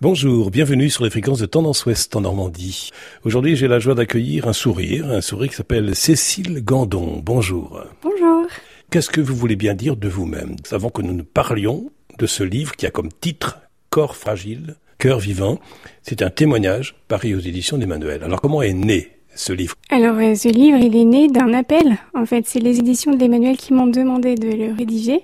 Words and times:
Bonjour, 0.00 0.52
bienvenue 0.52 0.90
sur 0.90 1.02
les 1.02 1.10
fréquences 1.10 1.40
de 1.40 1.46
Tendance 1.46 1.84
Ouest 1.84 2.14
en 2.14 2.20
Normandie. 2.20 2.90
Aujourd'hui, 3.24 3.56
j'ai 3.56 3.66
la 3.66 3.80
joie 3.80 3.96
d'accueillir 3.96 4.46
un 4.46 4.52
sourire, 4.52 5.10
un 5.10 5.20
sourire 5.20 5.50
qui 5.50 5.56
s'appelle 5.56 5.96
Cécile 5.96 6.62
Gandon. 6.62 7.20
Bonjour. 7.24 7.82
Bonjour. 8.00 8.46
Qu'est-ce 8.92 9.10
que 9.10 9.20
vous 9.20 9.34
voulez 9.34 9.56
bien 9.56 9.74
dire 9.74 9.96
de 9.96 10.06
vous-même? 10.06 10.54
Avant 10.70 10.90
que 10.90 11.02
nous 11.02 11.14
ne 11.14 11.22
parlions 11.22 11.90
de 12.16 12.26
ce 12.26 12.44
livre 12.44 12.76
qui 12.76 12.86
a 12.86 12.92
comme 12.92 13.08
titre 13.08 13.58
Corps 13.90 14.14
fragile, 14.14 14.76
cœur 14.98 15.18
vivant, 15.18 15.58
c'est 16.02 16.22
un 16.22 16.30
témoignage 16.30 16.94
paru 17.08 17.34
aux 17.34 17.40
éditions 17.40 17.76
d'Emmanuel. 17.76 18.22
Alors 18.22 18.40
comment 18.40 18.62
est 18.62 18.74
né 18.74 19.17
Alors 19.90 20.16
euh, 20.18 20.34
ce 20.34 20.48
livre, 20.48 20.78
il 20.78 20.96
est 20.96 21.04
né 21.04 21.28
d'un 21.28 21.54
appel. 21.54 21.96
En 22.12 22.26
fait, 22.26 22.44
c'est 22.46 22.58
les 22.58 22.80
éditions 22.80 23.14
d'Emmanuel 23.14 23.56
qui 23.56 23.72
m'ont 23.72 23.86
demandé 23.86 24.34
de 24.34 24.48
le 24.48 24.74
rédiger. 24.74 25.22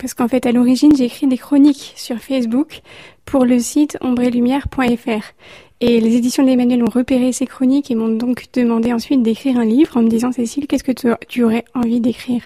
Parce 0.00 0.14
qu'en 0.14 0.26
fait, 0.26 0.46
à 0.46 0.52
l'origine, 0.52 0.96
j'ai 0.96 1.04
écrit 1.04 1.26
des 1.26 1.36
chroniques 1.36 1.92
sur 1.96 2.16
Facebook 2.16 2.80
pour 3.26 3.44
le 3.44 3.58
site 3.58 3.98
ombrelumière.fr. 4.00 5.34
Et 5.80 6.00
les 6.00 6.16
éditions 6.16 6.44
d'Emmanuel 6.44 6.82
ont 6.82 6.90
repéré 6.90 7.32
ces 7.32 7.44
chroniques 7.44 7.90
et 7.90 7.94
m'ont 7.94 8.08
donc 8.08 8.46
demandé 8.54 8.92
ensuite 8.92 9.22
d'écrire 9.22 9.58
un 9.58 9.64
livre 9.66 9.96
en 9.98 10.02
me 10.02 10.08
disant 10.08 10.32
Cécile, 10.32 10.66
qu'est-ce 10.66 10.84
que 10.84 11.16
tu 11.28 11.44
aurais 11.44 11.64
envie 11.74 12.00
d'écrire? 12.00 12.42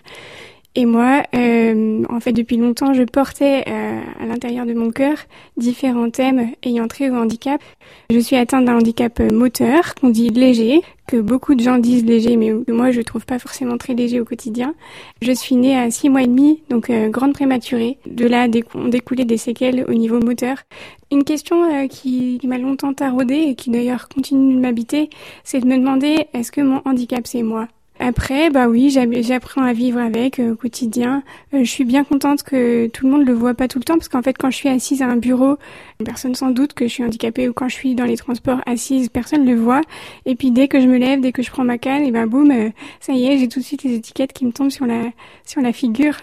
Et 0.77 0.85
moi, 0.85 1.23
euh, 1.35 2.05
en 2.11 2.21
fait, 2.21 2.33
depuis 2.33 2.59
longtemps, 2.59 2.93
je 2.93 3.03
portais 3.03 3.65
euh, 3.67 4.01
à 4.21 4.27
l'intérieur 4.27 4.67
de 4.67 4.75
mon 4.75 4.91
cœur 4.91 5.17
différents 5.57 6.11
thèmes 6.11 6.51
ayant 6.62 6.87
trait 6.87 7.09
au 7.09 7.15
handicap. 7.15 7.62
Je 8.11 8.19
suis 8.19 8.37
atteinte 8.37 8.67
d'un 8.67 8.77
handicap 8.77 9.19
moteur, 9.33 9.95
qu'on 9.95 10.11
dit 10.11 10.29
léger, 10.29 10.83
que 11.07 11.17
beaucoup 11.17 11.55
de 11.55 11.62
gens 11.62 11.79
disent 11.79 12.05
léger, 12.05 12.37
mais 12.37 12.53
que 12.67 12.73
moi 12.73 12.91
je 12.91 13.01
trouve 13.01 13.25
pas 13.25 13.39
forcément 13.39 13.79
très 13.79 13.95
léger 13.95 14.20
au 14.20 14.27
quotidien. 14.27 14.75
Je 15.23 15.33
suis 15.33 15.57
née 15.57 15.79
à 15.79 15.91
six 15.91 16.11
mois 16.11 16.23
et 16.23 16.27
demi, 16.27 16.61
donc 16.69 16.91
euh, 16.91 17.09
grande 17.09 17.33
prématurée. 17.33 17.97
De 18.06 18.27
là 18.27 18.47
ont 18.75 18.89
découlé 18.89 19.25
des 19.25 19.39
séquelles 19.39 19.87
au 19.89 19.95
niveau 19.95 20.20
moteur. 20.20 20.59
Une 21.11 21.25
question 21.25 21.65
euh, 21.73 21.87
qui, 21.87 22.37
qui 22.39 22.47
m'a 22.47 22.59
longtemps 22.59 22.93
taraudée 22.93 23.47
et 23.48 23.55
qui 23.55 23.70
d'ailleurs 23.70 24.11
continue 24.11 24.56
de 24.56 24.61
m'habiter, 24.61 25.09
c'est 25.43 25.61
de 25.61 25.67
me 25.67 25.78
demander 25.78 26.27
est-ce 26.34 26.53
que 26.53 26.61
mon 26.61 26.83
handicap 26.84 27.27
c'est 27.27 27.43
moi? 27.43 27.67
Après, 27.98 28.50
bah 28.50 28.69
oui, 28.69 28.91
j'apprends 28.91 29.62
à 29.62 29.72
vivre 29.72 29.98
avec 29.98 30.39
euh, 30.39 30.52
au 30.52 30.56
quotidien. 30.56 31.22
Euh, 31.55 31.61
je 31.64 31.70
suis 31.70 31.84
bien 31.84 32.05
contente 32.05 32.42
que 32.42 32.88
tout 32.88 33.06
le 33.06 33.12
monde 33.12 33.27
le 33.27 33.33
voit 33.33 33.55
pas 33.55 33.69
tout 33.69 33.78
le 33.78 33.84
temps 33.84 33.94
parce 33.94 34.08
qu'en 34.08 34.22
fait, 34.22 34.36
quand 34.36 34.50
je 34.50 34.56
suis 34.56 34.69
assise 34.69 35.00
à 35.00 35.06
un 35.06 35.16
bureau, 35.16 35.56
personne 36.05 36.34
sans 36.34 36.50
doute 36.50 36.75
que 36.75 36.86
je 36.86 36.92
suis 36.92 37.05
handicapée 37.05 37.48
ou 37.48 37.55
quand 37.55 37.69
je 37.69 37.75
suis 37.75 37.94
dans 37.94 38.05
les 38.05 38.16
transports 38.19 38.61
assise, 38.66 39.08
personne 39.08 39.47
le 39.47 39.55
voit. 39.55 39.80
Et 40.27 40.34
puis 40.34 40.50
dès 40.50 40.69
que 40.69 40.80
je 40.80 40.86
me 40.86 40.98
lève, 40.98 41.20
dès 41.20 41.33
que 41.33 41.42
je 41.42 41.50
prends 41.50 41.64
ma 41.64 41.78
canne, 41.78 42.03
et 42.03 42.11
ben 42.11 42.27
boum, 42.27 42.50
euh, 42.50 42.69
ça 43.00 43.14
y 43.14 43.27
est, 43.27 43.38
j'ai 43.38 43.48
tout 43.48 43.61
de 43.61 43.64
suite 43.64 43.83
les 43.83 43.94
étiquettes 43.94 44.34
qui 44.34 44.44
me 44.44 44.53
tombent 44.53 44.70
sur 44.70 44.86
la 44.86 45.05
sur 45.44 45.62
la 45.62 45.72
figure. 45.72 46.16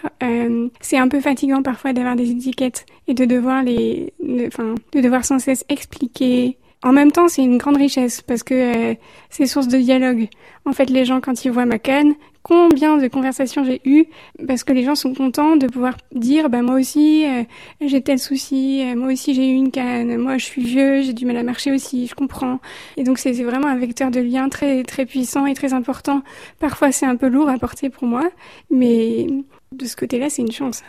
c'est 0.80 0.98
un 0.98 1.08
peu 1.08 1.20
fatigant 1.20 1.62
parfois 1.62 1.92
d'avoir 1.92 2.14
des 2.14 2.30
étiquettes 2.30 2.86
et 3.08 3.14
de 3.14 3.24
devoir 3.24 3.62
les, 3.62 4.12
enfin, 4.46 4.74
de 4.92 5.00
devoir 5.00 5.24
sans 5.24 5.38
cesse 5.38 5.64
expliquer 5.68 6.56
en 6.84 6.92
même 6.92 7.10
temps, 7.10 7.28
c'est 7.28 7.42
une 7.42 7.56
grande 7.56 7.78
richesse 7.78 8.20
parce 8.20 8.42
que 8.42 8.54
euh, 8.54 8.94
c'est 9.30 9.46
source 9.46 9.68
de 9.68 9.78
dialogue. 9.78 10.28
En 10.66 10.72
fait, 10.72 10.90
les 10.90 11.06
gens, 11.06 11.20
quand 11.20 11.44
ils 11.44 11.50
voient 11.50 11.64
ma 11.64 11.78
canne, 11.78 12.14
combien 12.42 12.98
de 12.98 13.08
conversations 13.08 13.64
j'ai 13.64 13.80
eues 13.86 14.04
parce 14.46 14.64
que 14.64 14.74
les 14.74 14.84
gens 14.84 14.94
sont 14.94 15.14
contents 15.14 15.56
de 15.56 15.66
pouvoir 15.66 15.96
dire 16.14 16.50
bah 16.50 16.60
moi 16.60 16.74
aussi 16.74 17.24
euh, 17.24 17.42
j'ai 17.80 18.02
tel 18.02 18.18
souci, 18.18 18.82
euh, 18.84 18.94
moi 18.96 19.14
aussi 19.14 19.32
j'ai 19.32 19.48
eu 19.48 19.54
une 19.54 19.70
canne, 19.70 20.18
moi 20.18 20.36
je 20.36 20.44
suis 20.44 20.62
vieux, 20.62 21.00
j'ai 21.00 21.14
du 21.14 21.24
mal 21.24 21.38
à 21.38 21.42
marcher 21.42 21.72
aussi, 21.72 22.06
je 22.06 22.14
comprends. 22.14 22.60
Et 22.98 23.02
donc 23.02 23.18
c'est 23.18 23.32
vraiment 23.32 23.68
un 23.68 23.78
vecteur 23.78 24.10
de 24.10 24.20
lien 24.20 24.50
très 24.50 24.84
très 24.84 25.06
puissant 25.06 25.46
et 25.46 25.54
très 25.54 25.72
important. 25.72 26.22
Parfois 26.60 26.92
c'est 26.92 27.06
un 27.06 27.16
peu 27.16 27.28
lourd 27.28 27.48
à 27.48 27.56
porter 27.56 27.88
pour 27.88 28.06
moi, 28.06 28.28
mais 28.70 29.26
de 29.72 29.86
ce 29.86 29.96
côté-là 29.96 30.28
c'est 30.28 30.42
une 30.42 30.52
chance. 30.52 30.82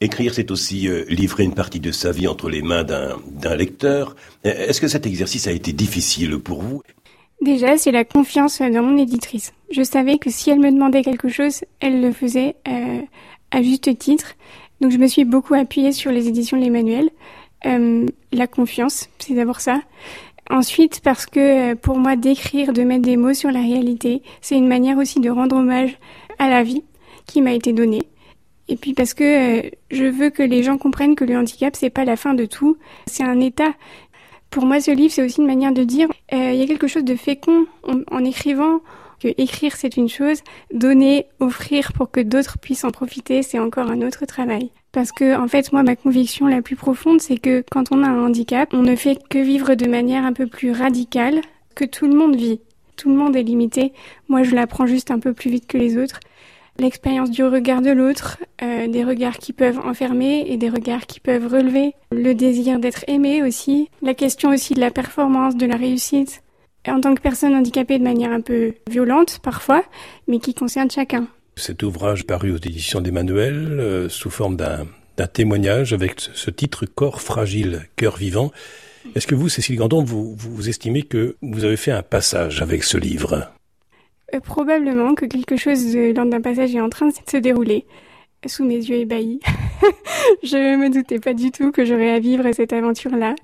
Écrire, 0.00 0.32
c'est 0.32 0.52
aussi 0.52 0.88
euh, 0.88 1.04
livrer 1.08 1.42
une 1.42 1.54
partie 1.54 1.80
de 1.80 1.90
sa 1.90 2.12
vie 2.12 2.28
entre 2.28 2.48
les 2.48 2.62
mains 2.62 2.84
d'un 2.84 3.56
lecteur. 3.56 4.14
Euh, 4.46 4.68
est-ce 4.68 4.80
que 4.80 4.86
cet 4.86 5.06
exercice 5.06 5.48
a 5.48 5.52
été 5.52 5.72
difficile 5.72 6.38
pour 6.38 6.62
vous? 6.62 6.82
Déjà, 7.42 7.76
c'est 7.76 7.90
la 7.90 8.04
confiance 8.04 8.60
dans 8.60 8.82
mon 8.82 8.96
éditrice. 8.96 9.52
Je 9.70 9.82
savais 9.82 10.18
que 10.18 10.30
si 10.30 10.50
elle 10.50 10.60
me 10.60 10.70
demandait 10.70 11.02
quelque 11.02 11.28
chose, 11.28 11.62
elle 11.80 12.00
le 12.00 12.12
faisait 12.12 12.54
euh, 12.68 13.00
à 13.50 13.62
juste 13.62 13.98
titre. 13.98 14.34
Donc 14.80 14.92
je 14.92 14.98
me 14.98 15.08
suis 15.08 15.24
beaucoup 15.24 15.54
appuyée 15.54 15.90
sur 15.90 16.12
les 16.12 16.28
éditions 16.28 16.56
de 16.56 16.62
l'Emmanuel. 16.62 17.10
la 17.64 18.46
confiance, 18.46 19.08
c'est 19.18 19.34
d'abord 19.34 19.60
ça. 19.60 19.80
Ensuite, 20.48 21.00
parce 21.02 21.26
que 21.26 21.74
pour 21.74 21.98
moi, 21.98 22.14
d'écrire, 22.14 22.72
de 22.72 22.82
mettre 22.82 23.02
des 23.02 23.16
mots 23.16 23.34
sur 23.34 23.50
la 23.50 23.60
réalité, 23.60 24.22
c'est 24.40 24.56
une 24.56 24.68
manière 24.68 24.96
aussi 24.96 25.18
de 25.18 25.28
rendre 25.28 25.56
hommage 25.56 25.98
à 26.38 26.48
la 26.48 26.62
vie 26.62 26.84
qui 27.26 27.42
m'a 27.42 27.52
été 27.52 27.72
donnée. 27.72 28.02
Et 28.68 28.76
puis 28.76 28.92
parce 28.92 29.14
que 29.14 29.24
euh, 29.66 29.70
je 29.90 30.04
veux 30.04 30.30
que 30.30 30.42
les 30.42 30.62
gens 30.62 30.78
comprennent 30.78 31.14
que 31.14 31.24
le 31.24 31.36
handicap 31.36 31.74
c'est 31.74 31.90
pas 31.90 32.04
la 32.04 32.16
fin 32.16 32.34
de 32.34 32.44
tout, 32.44 32.76
c'est 33.06 33.24
un 33.24 33.40
état. 33.40 33.72
Pour 34.50 34.64
moi, 34.66 34.80
ce 34.80 34.90
livre 34.90 35.12
c'est 35.12 35.24
aussi 35.24 35.40
une 35.40 35.46
manière 35.46 35.72
de 35.72 35.84
dire 35.84 36.08
euh, 36.32 36.50
il 36.52 36.58
y 36.58 36.62
a 36.62 36.66
quelque 36.66 36.86
chose 36.86 37.04
de 37.04 37.16
fécond 37.16 37.66
en, 37.82 38.24
écrivant 38.24 38.80
que 39.20 39.28
écrire 39.36 39.74
c'est 39.76 39.96
une 39.96 40.08
chose, 40.08 40.42
donner, 40.72 41.26
offrir 41.40 41.92
pour 41.92 42.10
que 42.10 42.20
d'autres 42.20 42.58
puissent 42.58 42.84
en 42.84 42.90
profiter, 42.90 43.42
c'est 43.42 43.58
encore 43.58 43.90
un 43.90 44.02
autre 44.02 44.26
travail. 44.26 44.70
Parce 44.92 45.12
que 45.12 45.36
en 45.36 45.48
fait, 45.48 45.72
moi, 45.72 45.82
ma 45.82 45.96
conviction 45.96 46.46
la 46.46 46.62
plus 46.62 46.76
profonde, 46.76 47.20
c'est 47.20 47.36
que 47.36 47.64
quand 47.70 47.90
on 47.90 48.02
a 48.02 48.08
un 48.08 48.26
handicap, 48.26 48.72
on 48.72 48.82
ne 48.82 48.96
fait 48.96 49.18
que 49.28 49.38
vivre 49.38 49.74
de 49.74 49.86
manière 49.86 50.24
un 50.24 50.32
peu 50.32 50.46
plus 50.46 50.72
radicale 50.72 51.40
que 51.74 51.84
tout 51.84 52.06
le 52.06 52.14
monde 52.14 52.36
vit. 52.36 52.60
Tout 52.96 53.10
le 53.10 53.16
monde 53.16 53.36
est 53.36 53.42
limité. 53.42 53.92
Moi, 54.28 54.42
je 54.42 54.54
l'apprends 54.54 54.86
juste 54.86 55.10
un 55.10 55.18
peu 55.18 55.32
plus 55.32 55.50
vite 55.50 55.66
que 55.66 55.78
les 55.78 55.96
autres 55.96 56.20
l'expérience 56.78 57.30
du 57.30 57.44
regard 57.44 57.82
de 57.82 57.90
l'autre, 57.90 58.38
euh, 58.62 58.86
des 58.88 59.04
regards 59.04 59.38
qui 59.38 59.52
peuvent 59.52 59.78
enfermer 59.78 60.44
et 60.48 60.56
des 60.56 60.68
regards 60.68 61.06
qui 61.06 61.20
peuvent 61.20 61.46
relever, 61.46 61.94
le 62.12 62.34
désir 62.34 62.78
d'être 62.78 63.04
aimé 63.08 63.42
aussi, 63.42 63.88
la 64.02 64.14
question 64.14 64.50
aussi 64.50 64.74
de 64.74 64.80
la 64.80 64.90
performance, 64.90 65.56
de 65.56 65.66
la 65.66 65.76
réussite, 65.76 66.42
en 66.86 67.00
tant 67.00 67.14
que 67.14 67.20
personne 67.20 67.54
handicapée 67.54 67.98
de 67.98 68.04
manière 68.04 68.32
un 68.32 68.40
peu 68.40 68.74
violente 68.88 69.40
parfois, 69.42 69.84
mais 70.26 70.38
qui 70.38 70.54
concerne 70.54 70.90
chacun. 70.90 71.26
Cet 71.56 71.82
ouvrage 71.82 72.24
paru 72.24 72.52
aux 72.52 72.56
éditions 72.56 73.00
d'Emmanuel 73.00 73.80
euh, 73.80 74.08
sous 74.08 74.30
forme 74.30 74.56
d'un 74.56 74.86
témoignage 75.26 75.92
avec 75.92 76.20
ce 76.20 76.50
titre 76.50 76.86
Corps 76.86 77.20
fragile, 77.20 77.88
cœur 77.96 78.16
vivant. 78.16 78.52
Est-ce 79.16 79.26
que 79.26 79.34
vous, 79.34 79.48
Cécile 79.48 79.76
Gandon, 79.76 80.04
vous, 80.04 80.36
vous 80.36 80.68
estimez 80.68 81.02
que 81.02 81.36
vous 81.42 81.64
avez 81.64 81.76
fait 81.76 81.90
un 81.90 82.02
passage 82.02 82.62
avec 82.62 82.84
ce 82.84 82.98
livre? 82.98 83.50
Euh, 84.34 84.40
probablement 84.40 85.14
que 85.14 85.26
quelque 85.26 85.56
chose 85.56 85.92
de 85.92 86.14
l'ordre 86.14 86.30
d'un 86.30 86.40
passage 86.40 86.74
est 86.74 86.80
en 86.80 86.88
train 86.88 87.08
de 87.08 87.14
se 87.30 87.36
dérouler 87.36 87.86
sous 88.46 88.64
mes 88.64 88.76
yeux 88.76 88.96
ébahis. 88.96 89.40
je 90.42 90.76
me 90.76 90.90
doutais 90.90 91.18
pas 91.18 91.34
du 91.34 91.50
tout 91.50 91.72
que 91.72 91.84
j'aurais 91.84 92.10
à 92.10 92.18
vivre 92.18 92.50
cette 92.52 92.72
aventure-là. 92.72 93.34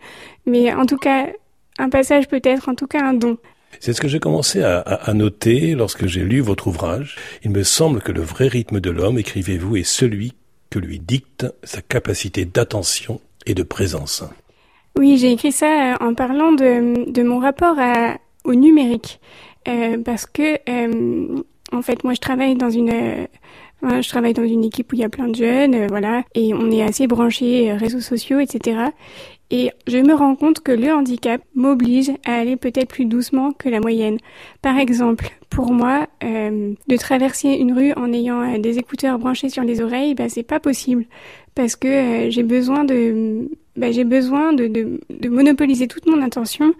Mais 0.46 0.72
en 0.72 0.86
tout 0.86 0.98
cas, 0.98 1.28
un 1.78 1.88
passage 1.88 2.28
peut-être, 2.28 2.68
en 2.68 2.74
tout 2.74 2.86
cas 2.86 3.02
un 3.02 3.14
don. 3.14 3.38
C'est 3.80 3.92
ce 3.92 4.00
que 4.00 4.08
j'ai 4.08 4.20
commencé 4.20 4.62
à, 4.62 4.78
à, 4.78 5.12
noter 5.14 5.74
lorsque 5.74 6.06
j'ai 6.06 6.22
lu 6.22 6.40
votre 6.40 6.68
ouvrage. 6.68 7.16
Il 7.42 7.50
me 7.50 7.64
semble 7.64 8.00
que 8.00 8.12
le 8.12 8.20
vrai 8.20 8.46
rythme 8.46 8.78
de 8.78 8.90
l'homme, 8.90 9.18
écrivez-vous, 9.18 9.76
est 9.76 9.82
celui 9.82 10.34
que 10.70 10.78
lui 10.78 11.00
dicte 11.00 11.46
sa 11.64 11.82
capacité 11.82 12.44
d'attention 12.44 13.20
et 13.46 13.54
de 13.54 13.64
présence. 13.64 14.22
Oui, 14.96 15.18
j'ai 15.18 15.32
écrit 15.32 15.50
ça 15.50 15.96
en 16.00 16.14
parlant 16.14 16.52
de, 16.52 17.10
de 17.10 17.22
mon 17.24 17.40
rapport 17.40 17.78
à, 17.78 18.16
au 18.44 18.54
numérique. 18.54 19.20
Euh, 19.69 19.98
parce 20.04 20.26
que 20.26 20.58
euh, 20.69 21.42
en 21.72 21.82
fait 21.82 22.04
moi 22.04 22.14
je 22.14 22.20
travaille 22.20 22.54
dans 22.54 22.70
une 22.70 22.91
euh, 22.91 23.26
je 23.82 24.08
travaille 24.08 24.34
dans 24.34 24.44
une 24.44 24.64
équipe 24.64 24.92
où 24.92 24.97
il 24.97 25.00
y 25.00 25.04
a 25.04 25.10
plein 25.10 25.28
de 25.28 25.34
jeunes, 25.34 25.86
voilà, 25.88 26.22
et 26.34 26.54
on 26.54 26.70
est 26.70 26.82
assez 26.82 27.06
branchés 27.06 27.70
réseaux 27.75 28.00
sociaux, 28.00 28.41
etc. 28.41 28.78
Et 29.50 29.70
je 29.86 29.98
me 29.98 30.14
rends 30.14 30.36
compte 30.36 30.60
que 30.60 30.72
le 30.72 30.91
handicap 30.91 31.42
m'oblige 31.54 32.10
à 32.25 32.36
aller 32.36 32.56
peut-être 32.56 32.88
plus 32.88 33.04
doucement 33.04 33.52
que 33.52 33.69
la 33.69 33.80
moyenne. 33.80 34.16
Par 34.62 34.78
exemple, 34.78 35.28
pour 35.50 35.75
moi, 35.75 36.06
de 36.22 36.96
traverser 36.96 37.50
une 37.50 37.75
rue 37.75 37.92
en 37.92 38.10
ayant 38.14 38.58
des 38.58 38.78
écouteurs 38.78 39.19
branchés 39.19 39.50
sur 39.50 39.64
les 39.64 39.82
oreilles, 39.82 40.14
bah, 40.14 40.31
c'est 40.31 40.44
pas 40.44 40.60
possible 40.60 41.04
parce 41.54 41.76
que 41.76 42.31
j'ai 42.31 42.42
besoin 42.42 42.84
de, 42.84 43.50
bah, 43.76 43.92
j'ai 43.92 44.04
besoin 44.04 44.54
de, 44.54 44.66
de, 44.66 45.00
de 45.10 45.28
monopoliser 45.28 45.88
toute 45.88 46.06
mon 46.06 46.22
attention 46.22 46.72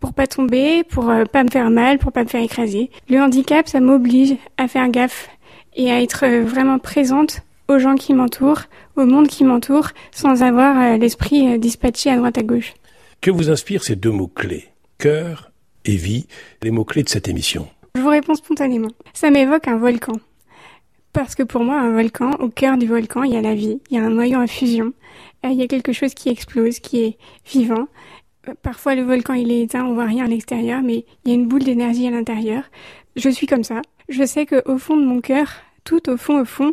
pour 0.00 0.14
pas 0.14 0.26
tomber, 0.26 0.82
pour 0.82 1.10
euh, 1.10 1.24
pas 1.24 1.44
me 1.44 1.50
faire 1.50 1.70
mal, 1.70 1.98
pour 1.98 2.10
pas 2.10 2.24
me 2.24 2.28
faire 2.28 2.42
écraser. 2.42 2.90
Le 3.08 3.20
handicap, 3.20 3.68
ça 3.68 3.80
m'oblige 3.80 4.34
à 4.56 4.66
faire 4.66 4.88
gaffe 4.88 5.28
et 5.76 5.90
à 5.90 6.02
être 6.02 6.24
euh, 6.24 6.42
vraiment 6.42 6.78
présente 6.78 7.42
aux 7.68 7.78
gens 7.78 7.94
qui 7.94 8.14
m'entourent, 8.14 8.62
au 8.96 9.04
monde 9.04 9.28
qui 9.28 9.44
m'entoure, 9.44 9.90
sans 10.10 10.42
avoir 10.42 10.80
euh, 10.80 10.96
l'esprit 10.96 11.58
dispatché 11.58 12.10
à 12.10 12.16
droite 12.16 12.38
à 12.38 12.42
gauche. 12.42 12.74
Que 13.20 13.30
vous 13.30 13.50
inspirent 13.50 13.84
ces 13.84 13.94
deux 13.94 14.10
mots-clés 14.10 14.66
Cœur 14.98 15.52
et 15.84 15.96
vie, 15.96 16.26
les 16.62 16.70
mots-clés 16.70 17.02
de 17.02 17.08
cette 17.08 17.28
émission? 17.28 17.68
Je 17.94 18.00
vous 18.00 18.08
réponds 18.08 18.34
spontanément. 18.34 18.90
Ça 19.12 19.30
m'évoque 19.30 19.68
un 19.68 19.76
volcan. 19.76 20.14
Parce 21.12 21.34
que 21.34 21.42
pour 21.42 21.62
moi, 21.62 21.78
un 21.78 21.90
volcan, 21.90 22.30
au 22.38 22.48
cœur 22.48 22.78
du 22.78 22.86
volcan, 22.86 23.24
il 23.24 23.34
y 23.34 23.36
a 23.36 23.40
la 23.40 23.54
vie, 23.54 23.80
il 23.90 23.96
y 23.96 24.00
a 24.00 24.04
un 24.04 24.10
noyau 24.10 24.38
à 24.38 24.46
fusion, 24.46 24.92
il 25.42 25.54
y 25.54 25.62
a 25.62 25.66
quelque 25.66 25.92
chose 25.92 26.14
qui 26.14 26.28
explose, 26.28 26.78
qui 26.78 27.02
est 27.02 27.18
vivant, 27.50 27.88
Parfois, 28.62 28.94
le 28.94 29.02
volcan, 29.02 29.34
il 29.34 29.50
est 29.50 29.62
éteint, 29.62 29.84
on 29.84 29.94
voit 29.94 30.04
rien 30.04 30.24
à 30.24 30.28
l'extérieur, 30.28 30.82
mais 30.82 31.04
il 31.24 31.28
y 31.28 31.30
a 31.32 31.34
une 31.34 31.48
boule 31.48 31.64
d'énergie 31.64 32.06
à 32.06 32.10
l'intérieur. 32.10 32.64
Je 33.16 33.28
suis 33.28 33.46
comme 33.46 33.64
ça. 33.64 33.82
Je 34.08 34.24
sais 34.24 34.46
que 34.46 34.62
au 34.68 34.78
fond 34.78 34.96
de 34.96 35.04
mon 35.04 35.20
cœur, 35.20 35.48
tout 35.84 36.10
au 36.10 36.16
fond, 36.16 36.40
au 36.40 36.44
fond, 36.44 36.72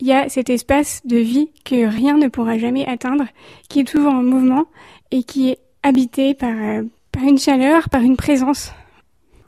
il 0.00 0.06
y 0.06 0.12
a 0.12 0.28
cet 0.28 0.50
espace 0.50 1.00
de 1.04 1.16
vie 1.16 1.50
que 1.64 1.86
rien 1.86 2.16
ne 2.16 2.28
pourra 2.28 2.58
jamais 2.58 2.86
atteindre, 2.86 3.24
qui 3.68 3.80
est 3.80 3.84
toujours 3.84 4.12
en 4.12 4.22
mouvement 4.22 4.66
et 5.10 5.22
qui 5.22 5.50
est 5.50 5.58
habité 5.82 6.34
par, 6.34 6.50
euh, 6.50 6.82
par 7.12 7.22
une 7.22 7.38
chaleur, 7.38 7.88
par 7.88 8.02
une 8.02 8.16
présence. 8.16 8.72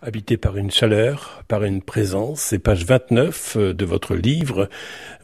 Habité 0.03 0.39
par 0.39 0.57
une 0.57 0.71
chaleur, 0.71 1.45
par 1.47 1.65
une 1.65 1.83
présence, 1.83 2.41
c'est 2.41 2.59
page 2.59 2.85
29 2.85 3.57
euh, 3.57 3.75
de 3.75 3.85
votre 3.85 4.15
livre. 4.15 4.71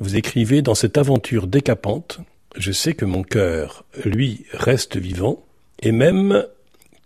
Vous 0.00 0.16
écrivez 0.16 0.60
dans 0.60 0.74
cette 0.74 0.98
aventure 0.98 1.46
décapante, 1.46 2.20
je 2.56 2.72
sais 2.72 2.94
que 2.94 3.04
mon 3.04 3.22
cœur, 3.22 3.84
lui, 4.04 4.44
reste 4.52 4.96
vivant, 4.96 5.45
et 5.80 5.92
même 5.92 6.44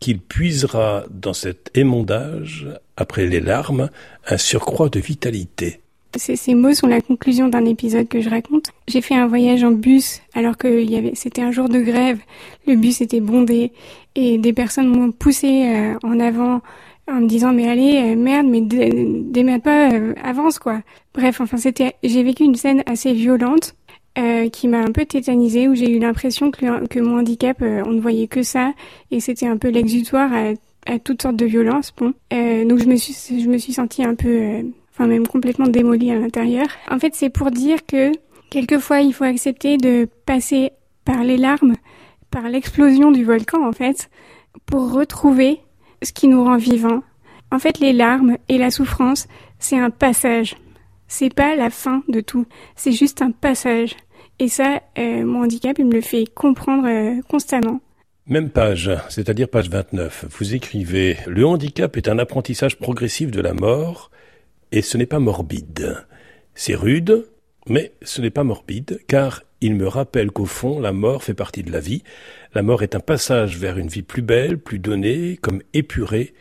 qu'il 0.00 0.18
puisera 0.18 1.04
dans 1.10 1.34
cet 1.34 1.70
émondage, 1.76 2.66
après 2.96 3.26
les 3.26 3.40
larmes, 3.40 3.90
un 4.26 4.38
surcroît 4.38 4.88
de 4.88 4.98
vitalité. 4.98 5.80
Ces, 6.16 6.54
mots 6.54 6.74
sont 6.74 6.88
la 6.88 7.00
conclusion 7.00 7.46
d'un 7.48 7.64
épisode 7.66 8.08
que 8.08 8.20
je 8.20 8.28
raconte. 8.28 8.70
J'ai 8.88 9.00
fait 9.00 9.14
un 9.14 9.28
voyage 9.28 9.62
en 9.62 9.70
bus 9.70 10.22
alors 10.34 10.56
que 10.56 10.84
c'était 11.14 11.42
un 11.42 11.52
jour 11.52 11.68
de 11.68 11.80
grève. 11.80 12.18
Le 12.66 12.74
bus 12.74 13.00
était 13.00 13.20
bondé 13.20 13.72
et 14.16 14.38
des 14.38 14.52
personnes 14.52 14.88
m'ont 14.88 15.12
poussé 15.12 15.68
euh, 15.68 15.94
en 16.02 16.18
avant 16.18 16.62
en 17.08 17.20
me 17.20 17.28
disant 17.28 17.52
mais 17.52 17.68
allez 17.68 17.96
euh, 17.96 18.16
merde 18.16 18.46
mais 18.48 18.60
démerde 18.60 19.62
pas 19.62 19.92
euh, 19.92 20.14
avance 20.22 20.58
quoi. 20.58 20.80
Bref 21.14 21.40
enfin 21.40 21.58
c'était 21.58 21.94
j'ai 22.02 22.24
vécu 22.24 22.42
une 22.42 22.56
scène 22.56 22.82
assez 22.86 23.12
violente 23.12 23.76
qui 24.52 24.68
m'a 24.68 24.80
un 24.80 24.92
peu 24.92 25.06
tétanisée 25.06 25.68
où 25.68 25.74
j'ai 25.74 25.90
eu 25.90 25.98
l'impression 25.98 26.50
que, 26.50 26.86
que 26.86 27.00
mon 27.00 27.20
handicap 27.20 27.62
on 27.62 27.92
ne 27.92 28.00
voyait 28.00 28.26
que 28.26 28.42
ça 28.42 28.72
et 29.10 29.20
c'était 29.20 29.46
un 29.46 29.56
peu 29.56 29.68
l'exutoire 29.68 30.30
à, 30.32 30.52
à, 30.92 30.98
toutes 30.98 31.22
sortes 31.22 31.36
de 31.36 31.46
violences 31.46 31.92
bon 31.96 32.12
donc 32.30 32.80
je 32.80 32.86
me 32.86 32.96
suis 32.96 33.40
je 33.40 33.48
me 33.48 33.56
suis 33.56 33.72
sentie 33.72 34.04
un 34.04 34.14
peu 34.14 34.62
même 35.06 35.26
complètement 35.26 35.66
démoli 35.66 36.10
à 36.10 36.18
l'intérieur. 36.18 36.66
En 36.90 36.98
fait, 36.98 37.14
c'est 37.14 37.30
pour 37.30 37.50
dire 37.50 37.84
que 37.86 38.12
quelquefois, 38.50 39.00
il 39.00 39.12
faut 39.12 39.24
accepter 39.24 39.76
de 39.76 40.08
passer 40.26 40.72
par 41.04 41.22
les 41.22 41.36
larmes, 41.36 41.74
par 42.30 42.48
l'explosion 42.48 43.10
du 43.10 43.24
volcan, 43.24 43.66
en 43.66 43.72
fait, 43.72 44.10
pour 44.66 44.92
retrouver 44.92 45.60
ce 46.02 46.12
qui 46.12 46.28
nous 46.28 46.44
rend 46.44 46.56
vivants. 46.56 47.02
En 47.50 47.58
fait, 47.58 47.78
les 47.80 47.92
larmes 47.92 48.36
et 48.48 48.58
la 48.58 48.70
souffrance, 48.70 49.26
c'est 49.58 49.78
un 49.78 49.90
passage. 49.90 50.56
C'est 51.10 51.34
pas 51.34 51.56
la 51.56 51.70
fin 51.70 52.04
de 52.08 52.20
tout. 52.20 52.46
C'est 52.76 52.92
juste 52.92 53.20
un 53.20 53.32
passage. 53.32 53.96
Et 54.38 54.46
ça, 54.46 54.80
euh, 54.96 55.24
mon 55.24 55.42
handicap, 55.42 55.76
il 55.80 55.86
me 55.86 55.92
le 55.92 56.00
fait 56.00 56.24
comprendre 56.24 56.86
euh, 56.86 57.20
constamment. 57.28 57.80
Même 58.28 58.48
page, 58.48 58.92
c'est-à-dire 59.08 59.48
page 59.48 59.68
29, 59.68 60.26
vous 60.30 60.54
écrivez 60.54 61.18
Le 61.26 61.44
handicap 61.44 61.96
est 61.96 62.06
un 62.06 62.20
apprentissage 62.20 62.78
progressif 62.78 63.32
de 63.32 63.40
la 63.40 63.54
mort 63.54 64.12
et 64.70 64.82
ce 64.82 64.96
n'est 64.96 65.04
pas 65.04 65.18
morbide. 65.18 66.06
C'est 66.54 66.76
rude, 66.76 67.26
mais 67.66 67.92
ce 68.02 68.20
n'est 68.20 68.30
pas 68.30 68.44
morbide, 68.44 69.00
car 69.08 69.42
il 69.60 69.74
me 69.74 69.88
rappelle 69.88 70.30
qu'au 70.30 70.46
fond, 70.46 70.78
la 70.78 70.92
mort 70.92 71.24
fait 71.24 71.34
partie 71.34 71.64
de 71.64 71.72
la 71.72 71.80
vie. 71.80 72.04
La 72.54 72.62
mort 72.62 72.84
est 72.84 72.94
un 72.94 73.00
passage 73.00 73.58
vers 73.58 73.78
une 73.78 73.88
vie 73.88 74.02
plus 74.02 74.22
belle, 74.22 74.58
plus 74.58 74.78
donnée, 74.78 75.38
comme 75.42 75.60
épurée. 75.74 76.34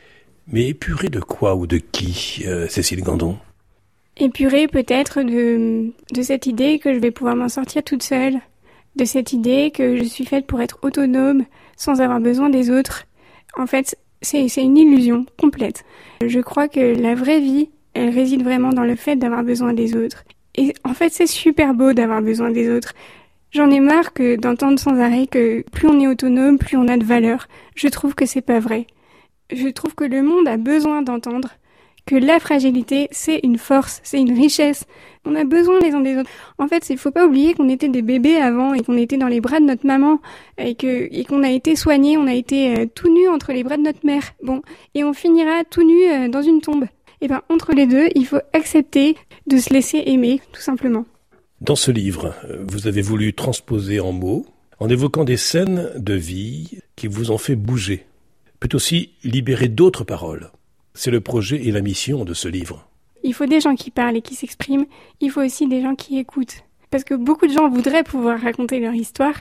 Mais 0.45 0.67
épurée 0.67 1.09
de 1.09 1.19
quoi 1.19 1.55
ou 1.55 1.65
de 1.65 1.77
qui, 1.77 2.43
euh, 2.45 2.67
Cécile 2.67 3.01
Gandon? 3.01 3.39
Épurée 4.19 4.67
peut-être 4.67 5.21
de, 5.21 5.91
de 6.13 6.21
cette 6.21 6.45
idée 6.45 6.77
que 6.77 6.93
je 6.93 6.99
vais 6.99 7.11
pouvoir 7.11 7.37
m'en 7.37 7.47
sortir 7.47 7.83
toute 7.83 8.03
seule, 8.03 8.39
de 8.97 9.05
cette 9.05 9.31
idée 9.31 9.71
que 9.71 9.95
je 9.95 10.03
suis 10.03 10.25
faite 10.25 10.45
pour 10.45 10.61
être 10.61 10.79
autonome, 10.81 11.45
sans 11.77 12.01
avoir 12.01 12.19
besoin 12.19 12.49
des 12.49 12.69
autres. 12.69 13.05
En 13.57 13.65
fait, 13.65 13.97
c'est 14.21 14.45
une 14.57 14.77
illusion 14.77 15.25
complète. 15.39 15.85
Je 16.25 16.39
crois 16.41 16.67
que 16.67 17.01
la 17.01 17.15
vraie 17.15 17.39
vie, 17.39 17.69
elle 17.93 18.09
réside 18.09 18.43
vraiment 18.43 18.71
dans 18.71 18.83
le 18.83 18.95
fait 18.95 19.15
d'avoir 19.15 19.43
besoin 19.43 19.73
des 19.73 19.95
autres. 19.95 20.25
Et 20.55 20.73
en 20.83 20.93
fait, 20.93 21.13
c'est 21.13 21.27
super 21.27 21.73
beau 21.73 21.93
d'avoir 21.93 22.21
besoin 22.21 22.51
des 22.51 22.69
autres. 22.69 22.93
J'en 23.51 23.71
ai 23.71 23.79
marre 23.79 24.13
que 24.13 24.35
d'entendre 24.35 24.79
sans 24.79 24.99
arrêt 24.99 25.27
que 25.27 25.63
plus 25.71 25.87
on 25.87 25.99
est 25.99 26.07
autonome, 26.07 26.57
plus 26.57 26.75
on 26.75 26.89
a 26.89 26.97
de 26.97 27.05
valeur. 27.05 27.47
Je 27.75 27.87
trouve 27.87 28.15
que 28.15 28.25
c'est 28.25 28.41
pas 28.41 28.59
vrai. 28.59 28.85
Je 29.51 29.69
trouve 29.69 29.95
que 29.95 30.03
le 30.03 30.21
monde 30.21 30.47
a 30.47 30.57
besoin 30.57 31.01
d'entendre 31.01 31.49
que 32.09 32.15
la 32.15 32.39
fragilité, 32.39 33.07
c'est 33.11 33.39
une 33.43 33.59
force, 33.59 34.01
c'est 34.03 34.19
une 34.19 34.33
richesse. 34.33 34.85
On 35.25 35.35
a 35.35 35.43
besoin 35.43 35.79
les 35.79 35.91
uns 35.91 36.01
des 36.01 36.17
autres. 36.17 36.29
En 36.57 36.67
fait, 36.67 36.89
il 36.89 36.97
faut 36.97 37.11
pas 37.11 37.27
oublier 37.27 37.53
qu'on 37.53 37.69
était 37.69 37.87
des 37.87 38.01
bébés 38.01 38.37
avant 38.37 38.73
et 38.73 38.81
qu'on 38.81 38.97
était 38.97 39.17
dans 39.17 39.27
les 39.27 39.39
bras 39.41 39.59
de 39.59 39.65
notre 39.65 39.85
maman 39.85 40.19
et 40.57 40.73
qu'on 40.75 41.43
a 41.43 41.51
été 41.51 41.75
soignés, 41.75 42.17
on 42.17 42.25
a 42.25 42.33
été 42.33 42.75
euh, 42.75 42.85
tout 42.87 43.13
nus 43.13 43.27
entre 43.27 43.53
les 43.53 43.63
bras 43.63 43.77
de 43.77 43.83
notre 43.83 44.03
mère. 44.03 44.23
Bon, 44.41 44.63
et 44.95 45.03
on 45.03 45.13
finira 45.13 45.63
tout 45.69 45.83
nu 45.83 46.09
euh, 46.11 46.29
dans 46.29 46.41
une 46.41 46.61
tombe. 46.61 46.85
Et 47.21 47.25
eh 47.25 47.27
ben 47.27 47.43
entre 47.47 47.73
les 47.73 47.85
deux, 47.85 48.07
il 48.15 48.25
faut 48.25 48.41
accepter 48.53 49.15
de 49.45 49.57
se 49.57 49.71
laisser 49.71 50.01
aimer, 50.07 50.41
tout 50.51 50.61
simplement. 50.61 51.05
Dans 51.61 51.75
ce 51.75 51.91
livre, 51.91 52.33
vous 52.67 52.87
avez 52.87 53.03
voulu 53.03 53.33
transposer 53.33 53.99
en 53.99 54.13
mots, 54.13 54.47
en 54.79 54.89
évoquant 54.89 55.25
des 55.25 55.37
scènes 55.37 55.91
de 55.95 56.13
vie 56.15 56.79
qui 56.95 57.05
vous 57.05 57.29
ont 57.29 57.37
fait 57.37 57.57
bouger, 57.57 58.07
peut 58.59 58.69
aussi 58.73 59.11
libérer 59.23 59.67
d'autres 59.67 60.05
paroles. 60.05 60.49
C'est 61.01 61.11
le 61.11 61.21
projet 61.21 61.65
et 61.65 61.71
la 61.71 61.79
mission 61.79 62.25
de 62.25 62.33
ce 62.33 62.49
livre. 62.49 62.85
Il 63.23 63.33
faut 63.33 63.45
des 63.45 63.61
gens 63.61 63.75
qui 63.75 63.89
parlent 63.89 64.17
et 64.17 64.21
qui 64.21 64.35
s'expriment, 64.35 64.85
il 65.21 65.31
faut 65.31 65.39
aussi 65.41 65.65
des 65.65 65.81
gens 65.81 65.95
qui 65.95 66.19
écoutent. 66.19 66.65
Parce 66.91 67.05
que 67.05 67.13
beaucoup 67.13 67.47
de 67.47 67.53
gens 67.53 67.69
voudraient 67.69 68.03
pouvoir 68.03 68.41
raconter 68.41 68.81
leur 68.81 68.93
histoire, 68.93 69.39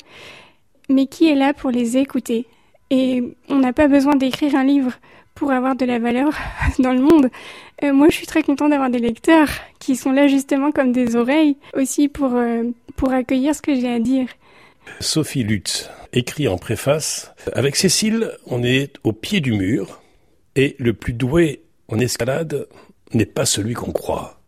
mais 0.88 1.06
qui 1.06 1.28
est 1.28 1.34
là 1.34 1.52
pour 1.52 1.72
les 1.72 1.96
écouter? 1.96 2.46
Et 2.90 3.24
on 3.48 3.58
n'a 3.58 3.72
pas 3.72 3.88
besoin 3.88 4.14
d'écrire 4.14 4.54
un 4.54 4.62
livre 4.62 4.92
pour 5.34 5.50
avoir 5.50 5.74
de 5.74 5.84
la 5.84 5.98
valeur 5.98 6.30
dans 6.78 6.92
le 6.92 7.00
monde. 7.00 7.28
Euh, 7.82 7.92
moi, 7.92 8.06
je 8.08 8.14
suis 8.14 8.26
très 8.28 8.44
content 8.44 8.68
d'avoir 8.68 8.88
des 8.88 9.00
lecteurs 9.00 9.48
qui 9.80 9.96
sont 9.96 10.12
là 10.12 10.28
justement 10.28 10.70
comme 10.70 10.92
des 10.92 11.16
oreilles 11.16 11.56
aussi 11.74 12.06
pour, 12.06 12.36
euh, 12.36 12.70
pour 12.94 13.10
accueillir 13.10 13.52
ce 13.56 13.62
que 13.62 13.74
j'ai 13.74 13.92
à 13.92 13.98
dire. 13.98 14.28
Sophie 15.00 15.42
Lutz 15.42 15.90
écrit 16.12 16.46
en 16.46 16.56
préface 16.56 17.34
Avec 17.52 17.74
Cécile, 17.74 18.30
on 18.46 18.62
est 18.62 18.94
au 19.02 19.12
pied 19.12 19.40
du 19.40 19.54
mur 19.54 20.00
et 20.58 20.74
le 20.80 20.92
plus 20.92 21.12
doué 21.12 21.62
en 21.86 22.00
escalade 22.00 22.66
n'est 23.14 23.26
pas 23.26 23.46
celui 23.46 23.74
qu'on 23.74 23.92
croit. 23.92 24.40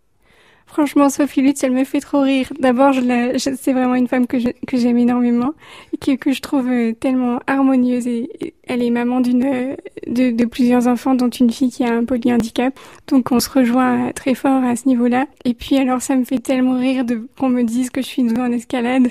Franchement, 0.66 1.08
Sophie 1.08 1.40
Lutz, 1.40 1.62
elle 1.62 1.72
me 1.72 1.84
fait 1.84 2.00
trop 2.00 2.20
rire. 2.20 2.52
D'abord, 2.58 2.92
je 2.92 3.38
c'est 3.60 3.72
vraiment 3.72 3.94
une 3.94 4.08
femme 4.08 4.26
que, 4.26 4.38
j'aime 4.38 4.98
énormément 4.98 5.52
et 5.92 5.98
que, 5.98 6.16
que 6.16 6.32
je 6.32 6.40
trouve 6.40 6.68
euh, 6.68 6.92
tellement 6.92 7.40
harmonieuse. 7.46 8.06
Et, 8.08 8.54
elle 8.66 8.82
est 8.82 8.90
maman 8.90 9.20
d'une 9.20 9.44
euh, 9.44 9.76
de, 10.06 10.30
de, 10.30 10.44
plusieurs 10.44 10.88
enfants, 10.88 11.14
dont 11.14 11.28
une 11.28 11.50
fille 11.50 11.70
qui 11.70 11.84
a 11.84 11.92
un 11.92 12.04
polyhandicap. 12.04 12.78
Donc, 13.08 13.30
on 13.30 13.40
se 13.40 13.50
rejoint 13.50 14.10
très 14.12 14.34
fort 14.34 14.62
à 14.64 14.74
ce 14.74 14.86
niveau-là. 14.88 15.26
Et 15.44 15.54
puis, 15.54 15.76
alors, 15.76 16.02
ça 16.02 16.16
me 16.16 16.24
fait 16.24 16.38
tellement 16.38 16.78
rire 16.78 17.04
qu'on 17.38 17.48
me 17.50 17.62
dise 17.62 17.90
que 17.90 18.00
je 18.00 18.06
suis 18.06 18.22
douée 18.24 18.40
en 18.40 18.52
escalade. 18.52 19.08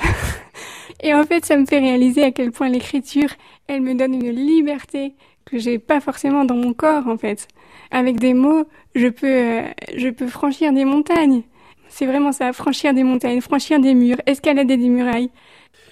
et 1.04 1.14
en 1.14 1.26
fait, 1.26 1.46
ça 1.46 1.58
me 1.58 1.66
fait 1.66 1.80
réaliser 1.80 2.24
à 2.24 2.32
quel 2.32 2.52
point 2.52 2.70
l'écriture, 2.70 3.30
elle 3.68 3.82
me 3.82 3.96
donne 3.96 4.14
une 4.16 4.32
liberté 4.32 5.14
que 5.50 5.58
j'ai 5.58 5.80
pas 5.80 6.00
forcément 6.00 6.46
dans 6.46 6.56
mon 6.56 6.74
corps, 6.74 7.08
en 7.08 7.18
fait. 7.18 7.48
Avec 7.92 8.20
des 8.20 8.34
mots, 8.34 8.68
je 8.96 9.08
peux, 9.08 9.28
euh, 9.28 9.64
je 9.96 10.10
peux 10.10 10.28
franchir 10.28 10.74
des 10.74 10.86
montagnes. 10.86 11.44
C'est 11.90 12.06
vraiment 12.06 12.32
ça, 12.32 12.54
franchir 12.54 12.94
des 12.94 13.04
montagnes, 13.04 13.42
franchir 13.42 13.80
des 13.80 13.94
murs, 13.94 14.22
escalader 14.26 14.78
des 14.78 14.90
murailles. 14.90 15.32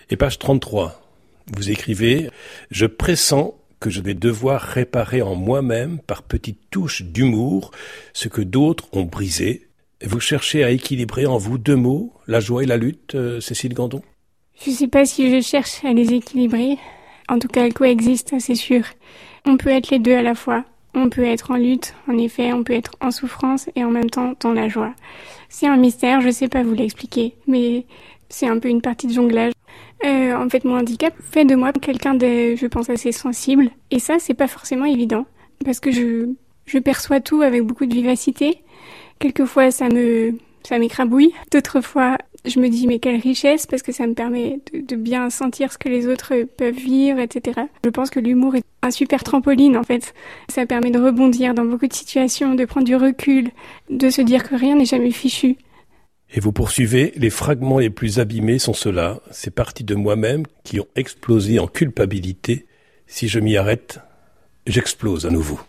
Et 0.10 0.16
page 0.16 0.40
33, 0.40 1.02
vous 1.56 1.72
écrivez 1.72 2.30
Je 2.72 2.86
pressens 2.86 3.56
que 3.80 3.90
je 3.90 4.02
vais 4.02 4.14
devoir 4.14 4.62
réparer 4.62 5.22
en 5.22 5.36
moi-même 5.36 6.00
par 6.00 6.24
petites 6.24 6.70
touches 6.70 7.04
d'humour 7.04 7.72
ce 8.14 8.28
que 8.28 8.42
d'autres 8.42 8.88
ont 8.94 9.04
brisé. 9.04 9.68
Vous 10.04 10.20
cherchez 10.20 10.64
à 10.64 10.70
équilibrer 10.70 11.26
en 11.26 11.38
vous 11.38 11.58
deux 11.58 11.76
mots, 11.76 12.14
la 12.28 12.40
joie 12.40 12.64
et 12.64 12.68
la 12.68 12.78
lutte, 12.78 13.16
euh, 13.16 13.42
Cécile 13.42 13.74
Gandon? 13.74 14.02
Je 14.64 14.72
ne 14.72 14.76
sais 14.76 14.88
pas 14.88 15.06
si 15.06 15.32
je 15.32 15.42
cherche 15.42 15.84
à 15.86 15.94
les 15.94 16.14
équilibrer. 16.14 16.78
En 17.30 17.40
tout 17.40 17.48
cas, 17.48 17.66
elles 17.66 17.74
coexistent, 17.74 18.36
c'est 18.40 18.56
sûr. 18.56 18.84
On 19.46 19.58
peut 19.58 19.70
être 19.70 19.90
les 19.90 20.00
deux 20.00 20.16
à 20.16 20.22
la 20.22 20.36
fois. 20.36 20.64
On 20.94 21.10
peut 21.10 21.24
être 21.24 21.52
en 21.52 21.58
lutte, 21.58 21.94
en 22.08 22.18
effet, 22.18 22.54
on 22.54 22.64
peut 22.64 22.74
être 22.74 22.96
en 23.02 23.12
souffrance 23.12 23.70
et 23.76 23.84
en 23.84 23.92
même 23.92 24.10
temps 24.10 24.34
dans 24.40 24.54
la 24.54 24.68
joie. 24.68 24.94
C'est 25.50 25.68
un 25.68 25.78
mystère, 25.78 26.22
je 26.22 26.30
sais 26.30 26.48
pas 26.48 26.64
vous 26.64 26.74
l'expliquer, 26.74 27.36
mais 27.46 27.86
c'est 28.30 28.48
un 28.48 28.58
peu 28.60 28.68
une 28.70 28.82
partie 28.82 29.08
de 29.08 29.14
jonglage. 29.14 29.54
Euh, 30.06 30.36
en 30.36 30.50
fait, 30.50 30.64
mon 30.64 30.78
handicap 30.78 31.14
fait 31.22 31.46
de 31.46 31.56
moi 31.56 31.72
quelqu'un 31.74 32.14
de, 32.14 32.56
je 32.56 32.66
pense, 32.68 32.90
assez 32.90 33.12
sensible. 33.12 33.70
Et 33.92 34.00
ça, 34.00 34.18
c'est 34.20 34.34
pas 34.34 34.48
forcément 34.48 34.86
évident. 34.86 35.26
Parce 35.64 35.80
que 35.80 35.92
je, 35.92 36.30
je 36.66 36.80
perçois 36.80 37.20
tout 37.20 37.42
avec 37.42 37.64
beaucoup 37.64 37.86
de 37.86 37.94
vivacité. 37.94 38.62
Quelquefois, 39.20 39.72
ça 39.72 39.90
me, 39.90 40.38
ça 40.64 40.78
m'écrabouille. 40.80 41.34
D'autres 41.52 41.82
fois, 41.82 42.18
je 42.48 42.60
me 42.60 42.70
dis 42.70 42.88
mais 42.88 43.00
quelle 43.00 43.20
richesse 43.20 43.66
parce 43.66 43.82
que 43.82 43.92
ça 43.92 44.08
me 44.08 44.14
permet 44.14 44.60
de, 44.74 44.96
bien 44.96 45.30
sentir 45.30 45.72
ce 45.72 45.78
que 45.78 45.90
les 45.90 46.08
autres 46.08 46.34
peuvent 46.58 46.74
vivre, 46.74 47.20
etc. 47.20 47.62
Je 47.84 47.90
pense 47.90 48.10
que 48.10 48.20
l'humour 48.20 48.56
est 48.56 48.64
un 48.82 48.92
super 48.92 49.24
trampoline 49.24 49.78
en 49.78 49.84
fait. 49.84 50.14
Ça 50.50 50.66
permet 50.66 50.92
de 50.92 51.00
rebondir 51.00 51.54
dans 51.54 51.66
beaucoup 51.66 51.88
de 51.88 51.94
situations, 51.94 52.56
de 52.56 52.66
prendre 52.66 52.86
du 52.86 52.96
recul, 52.96 53.50
de 53.90 54.10
se 54.10 54.22
dire 54.22 54.48
que 54.48 54.56
rien 54.56 54.76
n'est 54.76 54.86
jamais 54.86 55.12
fichu. 55.12 55.58
Et 56.34 56.40
vous 56.40 56.52
poursuivez, 56.52 57.14
les 57.16 57.30
fragments 57.30 57.80
les 57.80 57.90
plus 57.90 58.20
abîmés 58.20 58.60
sont 58.60 58.74
ceux-là, 58.74 59.22
ces 59.32 59.50
parties 59.50 59.86
de 59.86 59.96
moi-même 59.96 60.44
qui 60.64 60.80
ont 60.80 60.88
explosé 60.96 61.58
en 61.60 61.68
culpabilité. 61.68 62.66
Si 63.06 63.30
je 63.30 63.40
m'y 63.40 63.56
arrête, 63.56 64.00
j'explose 64.66 65.26
à 65.26 65.30
nouveau. 65.30 65.60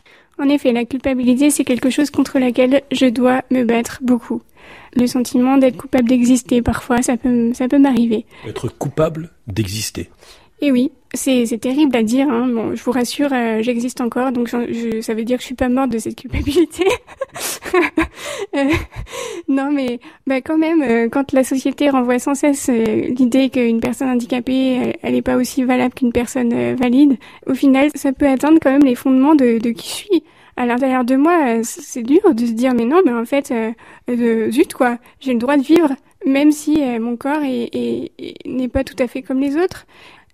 En 0.41 0.49
effet, 0.49 0.73
la 0.73 0.85
culpabilité, 0.85 1.51
c'est 1.51 1.65
quelque 1.65 1.91
chose 1.91 2.11
contre 2.11 2.39
laquelle 2.39 2.83
je 2.93 3.07
dois 3.07 3.43
me 3.51 3.65
battre 3.65 3.99
beaucoup. 4.03 4.43
Le 4.99 5.07
sentiment 5.07 5.59
d'être 5.59 5.77
coupable 5.77 6.09
d'exister, 6.09 6.61
parfois, 6.61 7.03
ça 7.03 7.17
peut, 7.17 7.53
ça 7.55 7.69
peut 7.69 7.79
m'arriver. 7.79 8.27
Être 8.47 8.69
coupable 8.69 9.31
d'exister. 9.47 10.09
Et 10.61 10.73
oui, 10.73 10.91
C'est, 11.15 11.47
terrible 11.61 11.97
à 11.97 12.03
dire. 12.03 12.29
Hein. 12.29 12.49
Bon, 12.49 12.75
je 12.75 12.83
vous 12.83 12.91
rassure, 12.91 13.33
euh, 13.33 13.63
j'existe 13.63 14.01
encore, 14.01 14.33
donc 14.33 14.49
je, 14.49 15.01
ça 15.01 15.15
veut 15.15 15.25
dire 15.25 15.37
que 15.37 15.43
je 15.43 15.47
suis 15.47 15.55
pas 15.55 15.69
morte 15.69 15.91
de 15.91 15.99
cette 15.99 16.17
culpabilité. 16.17 16.85
euh, 18.57 18.65
non, 19.49 19.71
mais 19.71 20.01
bah, 20.27 20.41
quand 20.41 20.59
même, 20.59 20.83
euh, 20.83 21.09
quand 21.09 21.33
la 21.33 21.45
société 21.45 21.91
renvoie 21.91 22.19
sans 22.19 22.35
cesse 22.35 22.69
l'idée 22.69 23.51
qu'une 23.51 23.81
personne 23.81 24.09
handicapée, 24.09 24.97
elle 25.01 25.13
n'est 25.13 25.23
pas 25.23 25.37
aussi 25.37 25.63
valable 25.63 25.95
qu'une 25.95 26.13
personne 26.13 26.75
valide, 26.75 27.19
au 27.47 27.55
final, 27.55 27.91
ça 27.95 28.13
peut 28.13 28.29
atteindre 28.29 28.59
quand 28.61 28.73
même 28.73 28.85
les 28.85 28.97
fondements 28.97 29.37
de, 29.37 29.59
de 29.59 29.71
qui 29.71 29.89
je 29.89 29.95
suis. 29.95 30.25
À 30.59 30.67
l'intérieur 30.67 31.05
de 31.05 31.15
moi, 31.15 31.63
c'est 31.63 32.03
dur 32.03 32.35
de 32.35 32.45
se 32.45 32.53
dire, 32.53 32.75
mais 32.75 32.85
non, 32.85 33.01
mais 33.05 33.13
en 33.13 33.25
fait, 33.25 33.55
zut 34.51 34.75
quoi, 34.75 34.99
j'ai 35.21 35.33
le 35.33 35.39
droit 35.39 35.57
de 35.57 35.63
vivre, 35.63 35.91
même 36.27 36.51
si 36.51 36.81
mon 36.99 37.17
corps 37.17 37.43
n'est 37.43 38.69
pas 38.69 38.83
tout 38.83 38.97
à 38.99 39.07
fait 39.07 39.23
comme 39.23 39.39
les 39.39 39.57
autres 39.57 39.87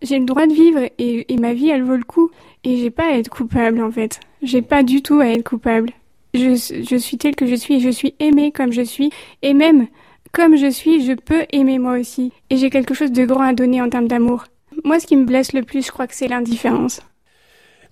j'ai 0.05 0.19
le 0.19 0.25
droit 0.25 0.47
de 0.47 0.53
vivre 0.53 0.81
et, 0.99 1.33
et, 1.33 1.37
ma 1.39 1.55
vie, 1.55 1.71
elle 1.71 1.83
vaut 1.83 1.97
le 1.97 2.05
coup. 2.05 2.31
Et 2.63 2.77
j'ai 2.77 2.91
pas 2.91 3.07
à 3.07 3.17
être 3.17 3.29
coupable, 3.29 3.83
en 3.83 3.91
fait. 3.91 4.21
J'ai 4.43 4.63
pas 4.63 4.83
du 4.83 5.03
tout 5.03 5.21
à 5.21 5.27
être 5.29 5.49
coupable. 5.49 5.91
Je, 6.35 6.55
je 6.89 6.97
suis 6.97 7.17
telle 7.17 7.37
que 7.37 7.47
je 7.47 7.55
suis 7.55 7.75
et 7.75 7.81
je 7.81 7.91
suis 7.91 8.15
aimée 8.19 8.53
comme 8.53 8.73
je 8.73 8.83
suis. 8.83 9.11
Et 9.43 9.55
même, 9.55 9.87
comme 10.33 10.57
je 10.57 10.71
suis, 10.71 11.05
je 11.05 11.13
peux 11.13 11.45
aimer 11.53 11.79
moi 11.79 11.99
aussi. 11.99 12.33
Et 12.51 12.57
j'ai 12.57 12.71
quelque 12.71 12.95
chose 12.95 13.13
de 13.13 13.25
grand 13.25 13.43
à 13.43 13.53
donner 13.53 13.81
en 13.81 13.89
termes 13.89 14.09
d'amour. 14.09 14.45
Moi, 14.85 14.99
ce 14.99 15.07
qui 15.07 15.17
me 15.17 15.25
blesse 15.25 15.53
le 15.53 15.63
plus, 15.63 15.87
je 15.87 15.93
crois 15.93 16.07
que 16.07 16.15
c'est 16.15 16.29
l'indifférence. 16.29 17.01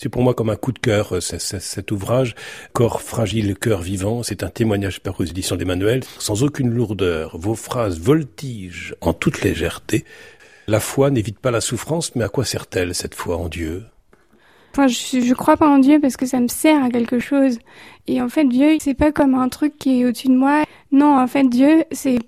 C'est 0.02 0.08
pour 0.08 0.22
moi 0.22 0.34
comme 0.34 0.50
un 0.50 0.56
coup 0.56 0.72
de 0.72 0.80
cœur, 0.80 1.14
euh, 1.14 1.20
cet 1.20 1.92
ouvrage, 1.92 2.34
Corps 2.72 3.02
fragile, 3.02 3.54
cœur 3.56 3.82
vivant. 3.82 4.24
C'est 4.24 4.42
un 4.42 4.48
témoignage 4.48 4.98
par 4.98 5.20
aux 5.20 5.24
d'Emmanuel, 5.24 6.02
sans 6.18 6.42
aucune 6.42 6.70
lourdeur. 6.70 7.38
Vos 7.38 7.54
phrases 7.54 8.00
voltigent 8.00 8.96
en 9.00 9.12
toute 9.12 9.42
légèreté. 9.42 10.04
La 10.66 10.80
foi 10.80 11.12
n'évite 11.12 11.38
pas 11.38 11.52
la 11.52 11.60
souffrance, 11.60 12.16
mais 12.16 12.24
à 12.24 12.28
quoi 12.28 12.44
sert-elle 12.44 12.96
cette 12.96 13.14
foi 13.14 13.36
en 13.36 13.48
Dieu? 13.48 13.84
Je, 14.76 15.20
je 15.20 15.34
crois 15.34 15.56
pas 15.56 15.68
en 15.68 15.78
Dieu 15.78 16.00
parce 16.00 16.16
que 16.16 16.26
ça 16.26 16.40
me 16.40 16.48
sert 16.48 16.82
à 16.82 16.90
quelque 16.90 17.20
chose. 17.20 17.60
Et 18.08 18.20
en 18.20 18.28
fait, 18.28 18.46
Dieu, 18.46 18.78
c'est 18.80 18.94
pas 18.94 19.12
comme 19.12 19.36
un 19.36 19.48
truc 19.48 19.78
qui 19.78 20.00
est 20.00 20.04
au-dessus 20.04 20.26
de 20.26 20.36
moi. 20.36 20.64
Non, 20.90 21.16
en 21.16 21.28
fait, 21.28 21.44
Dieu, 21.44 21.84
c'est 21.92 22.18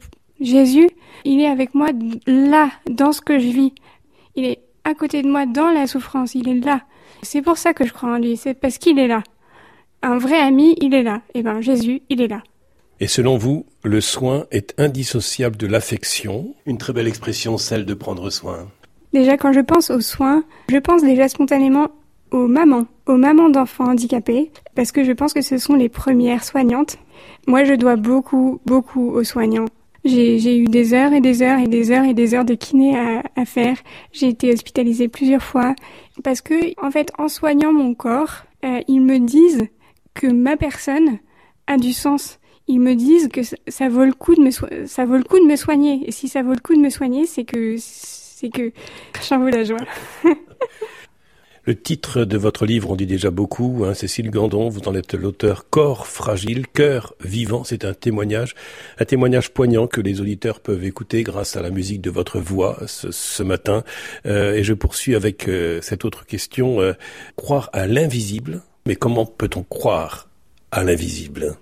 Jésus. 0.41 0.89
Il 1.25 1.41
est 1.41 1.49
avec 1.49 1.75
moi 1.75 1.89
là, 2.29 2.71
dans 2.89 3.11
ce 3.11 3.21
que 3.21 3.41
je 3.41 3.49
vis. 3.49 3.73
Il 4.37 4.45
est 4.45 4.61
à 4.85 4.95
côté 4.95 5.23
de 5.23 5.29
moi 5.29 5.45
dans 5.45 5.73
la 5.73 5.89
souffrance. 5.89 6.37
Il 6.37 6.49
est 6.49 6.65
là. 6.65 6.83
C'est 7.25 7.43
pour 7.43 7.59
ça 7.59 7.75
que 7.75 7.85
je 7.85 7.93
crois 7.93 8.11
en 8.11 8.19
lui. 8.19 8.37
C'est 8.37 8.55
parce 8.55 8.79
qu'il 8.79 8.99
est 8.99 9.09
là. 9.09 9.23
Un 10.03 10.19
vrai 10.19 10.39
ami, 10.39 10.77
il 10.81 10.95
est 10.95 11.03
là. 11.03 11.23
Et 11.35 11.41
eh 11.41 11.43
ben, 11.43 11.61
Jésus, 11.61 12.03
il 12.11 12.21
est 12.21 12.29
là. 12.29 12.43
Et 13.01 13.09
selon 13.09 13.37
vous, 13.37 13.67
le 13.83 14.01
soin 14.01 14.47
est 14.53 14.79
indissociable 14.79 15.57
de 15.57 15.67
l'affection? 15.67 16.55
Une 16.67 16.79
très 16.79 16.93
belle 16.93 17.09
expression, 17.09 17.59
celle 17.59 17.87
de 17.87 17.95
prendre 17.95 18.31
soin. 18.31 18.69
Déjà, 19.13 19.37
quand 19.37 19.53
je 19.53 19.61
pense 19.61 19.91
aux 19.91 20.01
soins, 20.01 20.45
je 20.69 20.77
pense 20.77 21.03
déjà 21.03 21.29
spontanément 21.29 21.89
aux 22.31 22.47
mamans, 22.47 22.87
aux 23.07 23.17
mamans 23.17 23.49
d'enfants 23.49 23.91
handicapés, 23.91 24.51
parce 24.75 24.93
que 24.93 25.05
je 25.05 25.13
pense 25.13 25.33
que 25.33 25.43
ce 25.43 25.59
sont 25.59 25.75
les 25.75 25.89
premières 25.89 26.45
soignantes. 26.45 26.99
Moi, 27.47 27.65
je 27.65 27.75
dois 27.75 27.97
beaucoup, 27.97 28.61
beaucoup 28.67 29.11
aux 29.11 29.25
soignants. 29.25 29.67
J'ai 30.05 30.59
eu 30.59 30.65
des 30.65 30.93
heures 30.93 31.15
et 31.15 31.21
des 31.21 31.43
heures 31.43 31.61
et 31.61 31.67
des 31.67 31.91
heures 31.91 32.05
et 32.05 32.13
des 32.13 32.35
heures 32.35 32.45
de 32.45 32.55
kiné 32.55 32.99
à, 32.99 33.23
à 33.37 33.45
faire. 33.45 33.79
J'ai 34.13 34.29
été 34.29 34.53
hospitalisée 34.53 35.09
plusieurs 35.09 35.43
fois 35.43 35.75
parce 36.23 36.41
que, 36.41 36.79
en 36.85 36.91
fait, 36.91 37.11
en 37.19 37.29
soignant 37.29 37.73
mon 37.73 37.95
corps, 37.95 38.45
euh, 38.65 38.81
ils 38.89 39.01
me 39.01 39.19
disent 39.19 39.67
que 40.15 40.27
ma 40.27 40.57
personne 40.57 41.19
a 41.67 41.77
du 41.77 41.93
sens 41.93 42.39
ils 42.67 42.81
me 42.81 42.95
disent 42.95 43.29
que 43.29 43.41
ça 43.69 43.89
vaut 43.89 44.05
le 44.05 44.13
coup 44.13 44.35
de 44.35 44.41
me 44.41 44.51
ça 44.87 45.05
vaut 45.05 45.17
le 45.17 45.25
coup 45.25 45.39
de 45.39 45.45
me 45.45 45.57
soigner 45.57 46.03
et 46.07 46.13
si 46.13 46.29
ça 46.29 46.43
vaut 46.43 46.55
le 46.55 46.61
coup 46.61 46.75
de 46.75 46.81
me 46.81 46.91
soigner 46.91 47.27
c'est 47.27 47.45
que 47.45 47.77
c'est 47.79 48.49
que 48.51 48.73
j'en 49.29 49.39
veux 49.39 49.51
la 49.51 49.65
joie. 49.65 49.79
Le 51.67 51.75
titre 51.75 52.25
de 52.25 52.37
votre 52.37 52.67
livre 52.67 52.91
on 52.91 52.97
dit 52.97 53.07
déjà 53.07 53.31
beaucoup, 53.31 53.85
hein, 53.87 53.95
Cécile 53.95 54.31
Gandon, 54.31 54.69
vous 54.69 54.87
en 54.87 54.95
êtes 54.95 55.15
l'auteur 55.15 55.71
Corps 55.71 56.07
fragile, 56.07 56.67
cœur 56.67 57.15
vivant, 57.25 57.65
c'est 57.65 57.87
un 57.87 57.95
témoignage, 57.95 58.55
un 58.99 59.07
témoignage 59.07 59.51
poignant 59.51 59.87
que 59.87 60.03
les 60.03 60.21
auditeurs 60.21 60.61
peuvent 60.61 60.85
écouter 60.85 61.23
grâce 61.23 61.57
à 61.57 61.63
la 61.63 61.71
musique 61.71 62.03
de 62.03 62.11
votre 62.11 62.39
voix 62.39 62.79
ce, 62.87 63.11
ce 63.11 63.43
matin. 63.43 63.83
Euh, 64.27 64.53
et 64.55 64.63
je 64.63 64.75
poursuis 64.75 65.15
avec 65.15 65.49
euh, 65.49 65.81
cette 65.81 66.05
autre 66.05 66.27
question, 66.27 66.83
euh, 66.83 66.93
croire 67.37 67.71
à 67.73 67.87
l'invisible, 67.87 68.61
mais 68.85 68.95
comment 68.95 69.25
peut-on 69.25 69.63
croire 69.63 70.29
à 70.71 70.85
l'invisible? 70.85 71.57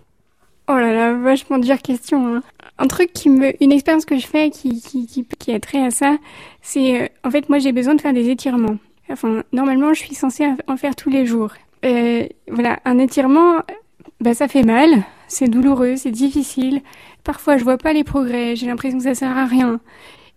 Oh 0.69 0.75
là 0.75 0.93
là, 0.93 1.13
vachement 1.15 1.59
dure 1.59 1.81
question. 1.81 2.35
Hein. 2.35 2.43
Un 2.79 2.87
truc 2.87 3.13
qui 3.13 3.29
me, 3.29 3.53
une 3.63 3.71
expérience 3.71 4.05
que 4.05 4.19
je 4.19 4.27
fais 4.27 4.51
qui 4.51 4.81
qui 4.81 5.07
qui, 5.07 5.25
qui 5.39 5.53
a 5.53 5.61
trait 5.61 5.85
à 5.85 5.91
ça, 5.91 6.17
c'est 6.61 7.03
euh, 7.03 7.07
en 7.23 7.31
fait 7.31 7.49
moi 7.49 7.59
j'ai 7.59 7.73
besoin 7.73 7.95
de 7.95 8.01
faire 8.01 8.15
des 8.15 8.29
étirements. 8.31 8.79
Enfin 9.13 9.43
normalement 9.53 9.95
je 9.95 10.01
suis 10.01 10.15
censée 10.15 10.47
en 10.67 10.77
faire 10.77 10.97
tous 10.97 11.11
les 11.11 11.27
jours. 11.27 11.53
Voilà, 11.83 12.79
un 12.85 12.99
étirement, 12.99 13.61
bah 14.21 14.35
ça 14.35 14.47
fait 14.49 14.63
mal, 14.63 15.05
c'est 15.29 15.49
douloureux, 15.49 15.97
c'est 15.97 16.11
difficile. 16.11 16.81
Parfois 17.25 17.57
je 17.57 17.65
vois 17.65 17.79
pas 17.79 17.93
les 17.93 18.05
progrès, 18.05 18.57
j'ai 18.57 18.67
l'impression 18.67 18.99
que 18.99 19.05
ça 19.05 19.15
sert 19.15 19.37
à 19.37 19.47
rien. 19.47 19.81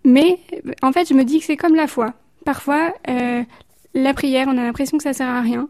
Mais 0.04 0.40
en 0.82 0.92
fait 0.92 1.08
je 1.08 1.14
me 1.14 1.24
dis 1.24 1.40
que 1.40 1.46
c'est 1.46 1.58
comme 1.58 1.76
la 1.76 1.88
foi. 1.88 2.14
Parfois 2.46 2.94
euh, 3.10 3.44
la 3.94 4.14
prière, 4.14 4.48
on 4.48 4.58
a 4.58 4.64
l'impression 4.64 4.98
que 4.98 5.04
ça 5.04 5.14
sert 5.14 5.30
à 5.30 5.42
rien 5.42 5.70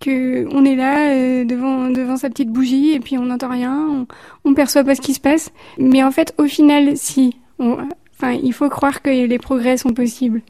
que 0.00 0.46
on 0.52 0.64
est 0.64 0.74
là 0.74 1.10
euh, 1.10 1.44
devant 1.44 1.88
devant 1.88 2.16
sa 2.16 2.28
petite 2.28 2.50
bougie 2.50 2.92
et 2.92 3.00
puis 3.00 3.16
on 3.16 3.26
n'entend 3.26 3.48
rien, 3.48 3.88
on, 3.88 4.06
on 4.44 4.54
perçoit 4.54 4.84
pas 4.84 4.94
ce 4.94 5.00
qui 5.00 5.14
se 5.14 5.20
passe. 5.20 5.52
Mais 5.78 6.02
en 6.02 6.10
fait, 6.10 6.34
au 6.36 6.46
final, 6.46 6.96
si, 6.96 7.36
enfin, 7.58 8.32
il 8.32 8.52
faut 8.52 8.68
croire 8.68 9.02
que 9.02 9.10
les 9.10 9.38
progrès 9.38 9.76
sont 9.76 9.90
possibles. 9.90 10.42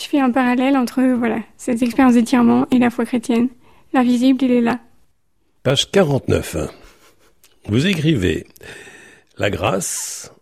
Je 0.00 0.06
fais 0.06 0.18
un 0.18 0.30
parallèle 0.30 0.78
entre 0.78 1.02
voilà 1.02 1.40
cette 1.58 1.82
expérience 1.82 2.14
d'étirement 2.14 2.66
et 2.70 2.78
la 2.78 2.88
foi 2.88 3.04
chrétienne. 3.04 3.48
L'invisible, 3.92 4.42
il 4.42 4.50
est 4.50 4.60
là. 4.62 4.80
Page 5.62 5.90
49. 5.90 6.56
Vous 7.66 7.86
écrivez 7.86 8.46
La 9.36 9.50
grâce 9.50 10.32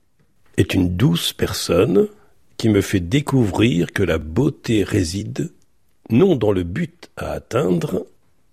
est 0.59 0.75
une 0.75 0.97
douce 0.97 1.33
personne 1.33 2.07
qui 2.57 2.69
me 2.69 2.81
fait 2.81 3.00
découvrir 3.00 3.93
que 3.93 4.05
la 4.05 4.19
beauté 4.19 4.85
réside 4.85 5.53
non 6.09 6.37
dans 6.37 6.53
le 6.53 6.62
but 6.62 7.11
à 7.17 7.33
atteindre, 7.33 8.07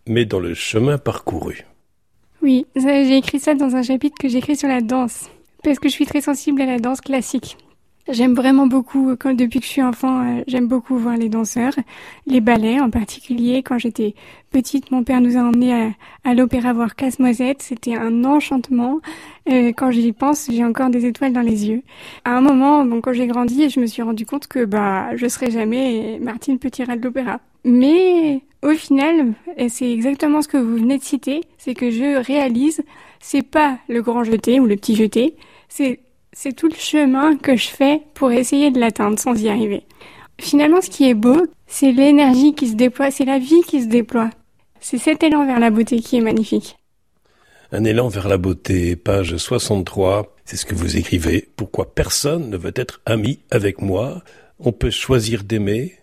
mais 0.07 0.25
dans 0.25 0.39
le 0.39 0.55
chemin 0.55 0.97
parcouru. 0.97 1.65
Oui, 2.41 2.65
j'ai 2.75 3.17
écrit 3.17 3.39
ça 3.39 3.53
dans 3.53 3.75
un 3.75 3.83
chapitre 3.83 4.17
que 4.19 4.27
j'écris 4.27 4.55
sur 4.55 4.67
la 4.67 4.81
danse, 4.81 5.29
parce 5.63 5.77
que 5.77 5.87
je 5.87 5.93
suis 5.93 6.05
très 6.05 6.21
sensible 6.21 6.61
à 6.61 6.65
la 6.65 6.79
danse 6.79 7.01
classique. 7.01 7.57
J'aime 8.07 8.35
vraiment 8.35 8.67
beaucoup, 8.67 9.15
quand 9.19 9.33
depuis 9.33 9.59
que 9.59 9.65
je 9.65 9.71
suis 9.71 9.81
enfant, 9.81 10.21
euh, 10.21 10.43
j'aime 10.45 10.67
beaucoup 10.67 10.95
voir 10.95 11.17
les 11.17 11.27
danseurs, 11.27 11.73
les 12.27 12.39
ballets 12.39 12.79
en 12.79 12.91
particulier. 12.91 13.63
Quand 13.63 13.79
j'étais 13.79 14.13
petite, 14.51 14.91
mon 14.91 15.03
père 15.03 15.21
nous 15.21 15.37
a 15.37 15.39
emmenés 15.39 15.73
à, 15.73 15.89
à 16.23 16.35
l'opéra 16.35 16.71
voir 16.71 16.95
Casse-Noisette. 16.95 17.63
C'était 17.63 17.95
un 17.95 18.23
enchantement. 18.23 18.99
Euh, 19.49 19.71
quand 19.75 19.89
j'y 19.89 20.11
pense, 20.11 20.47
j'ai 20.51 20.63
encore 20.63 20.91
des 20.91 21.07
étoiles 21.07 21.33
dans 21.33 21.41
les 21.41 21.67
yeux. 21.67 21.81
À 22.25 22.37
un 22.37 22.41
moment, 22.41 22.85
bon, 22.85 23.01
quand 23.01 23.13
j'ai 23.13 23.25
grandi, 23.25 23.71
je 23.71 23.79
me 23.79 23.87
suis 23.87 24.03
rendu 24.03 24.27
compte 24.27 24.45
que 24.45 24.65
bah 24.65 25.15
je 25.15 25.27
serais 25.27 25.49
jamais 25.49 26.19
Martine 26.21 26.59
Petit-Rat 26.59 26.97
de 26.97 27.01
l'opéra. 27.01 27.39
Mais 27.63 28.43
au 28.61 28.73
final, 28.73 29.33
et 29.57 29.69
c'est 29.69 29.91
exactement 29.91 30.43
ce 30.43 30.47
que 30.47 30.57
vous 30.57 30.75
venez 30.75 30.99
de 30.99 31.03
citer, 31.03 31.41
c'est 31.57 31.73
que 31.73 31.89
je 31.89 32.23
réalise, 32.23 32.83
c'est 33.19 33.41
pas 33.41 33.79
le 33.89 34.03
grand 34.03 34.23
jeté 34.23 34.59
ou 34.59 34.67
le 34.67 34.75
petit 34.75 34.95
jeté, 34.95 35.35
c'est 35.69 35.99
c'est 36.35 36.53
tout 36.53 36.67
le 36.67 36.75
chemin 36.75 37.37
que 37.37 37.55
je 37.55 37.69
fais 37.69 38.01
pour 38.13 38.31
essayer 38.31 38.69
de 38.69 38.79
l'atteindre 38.79 39.17
sans 39.17 39.41
y 39.41 39.47
arriver. 39.47 39.83
Finalement, 40.39 40.81
ce 40.81 40.89
qui 40.89 41.09
est 41.09 41.13
beau, 41.13 41.47
c'est 41.65 41.93
l'énergie 41.93 42.53
qui 42.53 42.67
se 42.67 42.75
déploie, 42.75 43.09
c'est 43.09 43.23
la 43.23 43.39
vie 43.39 43.61
qui 43.65 43.81
se 43.81 43.87
déploie. 43.87 44.29
C'est 44.81 44.97
cet 44.97 45.23
élan 45.23 45.45
vers 45.45 45.61
la 45.61 45.71
beauté 45.71 46.01
qui 46.01 46.17
est 46.17 46.21
magnifique. 46.21 46.75
Un 47.71 47.85
élan 47.85 48.09
vers 48.09 48.27
la 48.27 48.37
beauté, 48.37 48.97
page 48.97 49.37
63, 49.37 50.35
c'est 50.43 50.57
ce 50.57 50.65
que 50.65 50.75
vous 50.75 50.97
écrivez. 50.97 51.47
Pourquoi 51.55 51.95
personne 51.95 52.49
ne 52.49 52.57
veut 52.57 52.73
être 52.75 53.01
ami 53.05 53.39
avec 53.49 53.81
moi? 53.81 54.21
On 54.59 54.73
peut 54.73 54.91
choisir 54.91 55.43
d'aimer, 55.43 55.95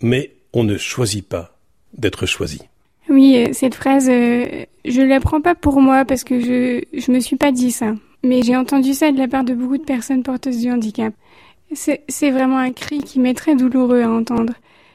mais 0.00 0.32
on 0.54 0.64
ne 0.64 0.78
choisit 0.78 1.28
pas 1.28 1.54
d'être 1.92 2.24
choisi. 2.24 2.62
Oui, 3.10 3.36
euh, 3.36 3.52
cette 3.52 3.74
phrase, 3.74 4.08
euh, 4.08 4.64
je 4.86 5.02
la 5.02 5.20
prends 5.20 5.42
pas 5.42 5.54
pour 5.54 5.82
moi 5.82 6.04
parce 6.06 6.24
que 6.24 6.40
je 6.40 6.82
je 6.98 7.12
me 7.12 7.20
suis 7.20 7.36
pas 7.36 7.52
dit 7.52 7.72
ça. 7.72 7.92
Mais 8.22 8.42
j'ai 8.42 8.56
entendu 8.56 8.92
ça 8.94 9.12
de 9.12 9.18
la 9.18 9.28
part 9.28 9.44
de 9.44 9.54
beaucoup 9.54 9.78
de 9.78 9.84
personnes 9.84 10.22
porteuses 10.22 10.60
du 10.60 10.70
handicap. 10.70 11.14
C'est 11.72 12.30
vraiment 12.30 12.58
un 12.58 12.72
cri 12.72 12.98
qui 12.98 13.20
m'est 13.20 13.34
très 13.34 13.54
douloureux 13.54 14.02
à 14.02 14.10
entendre. 14.10 14.54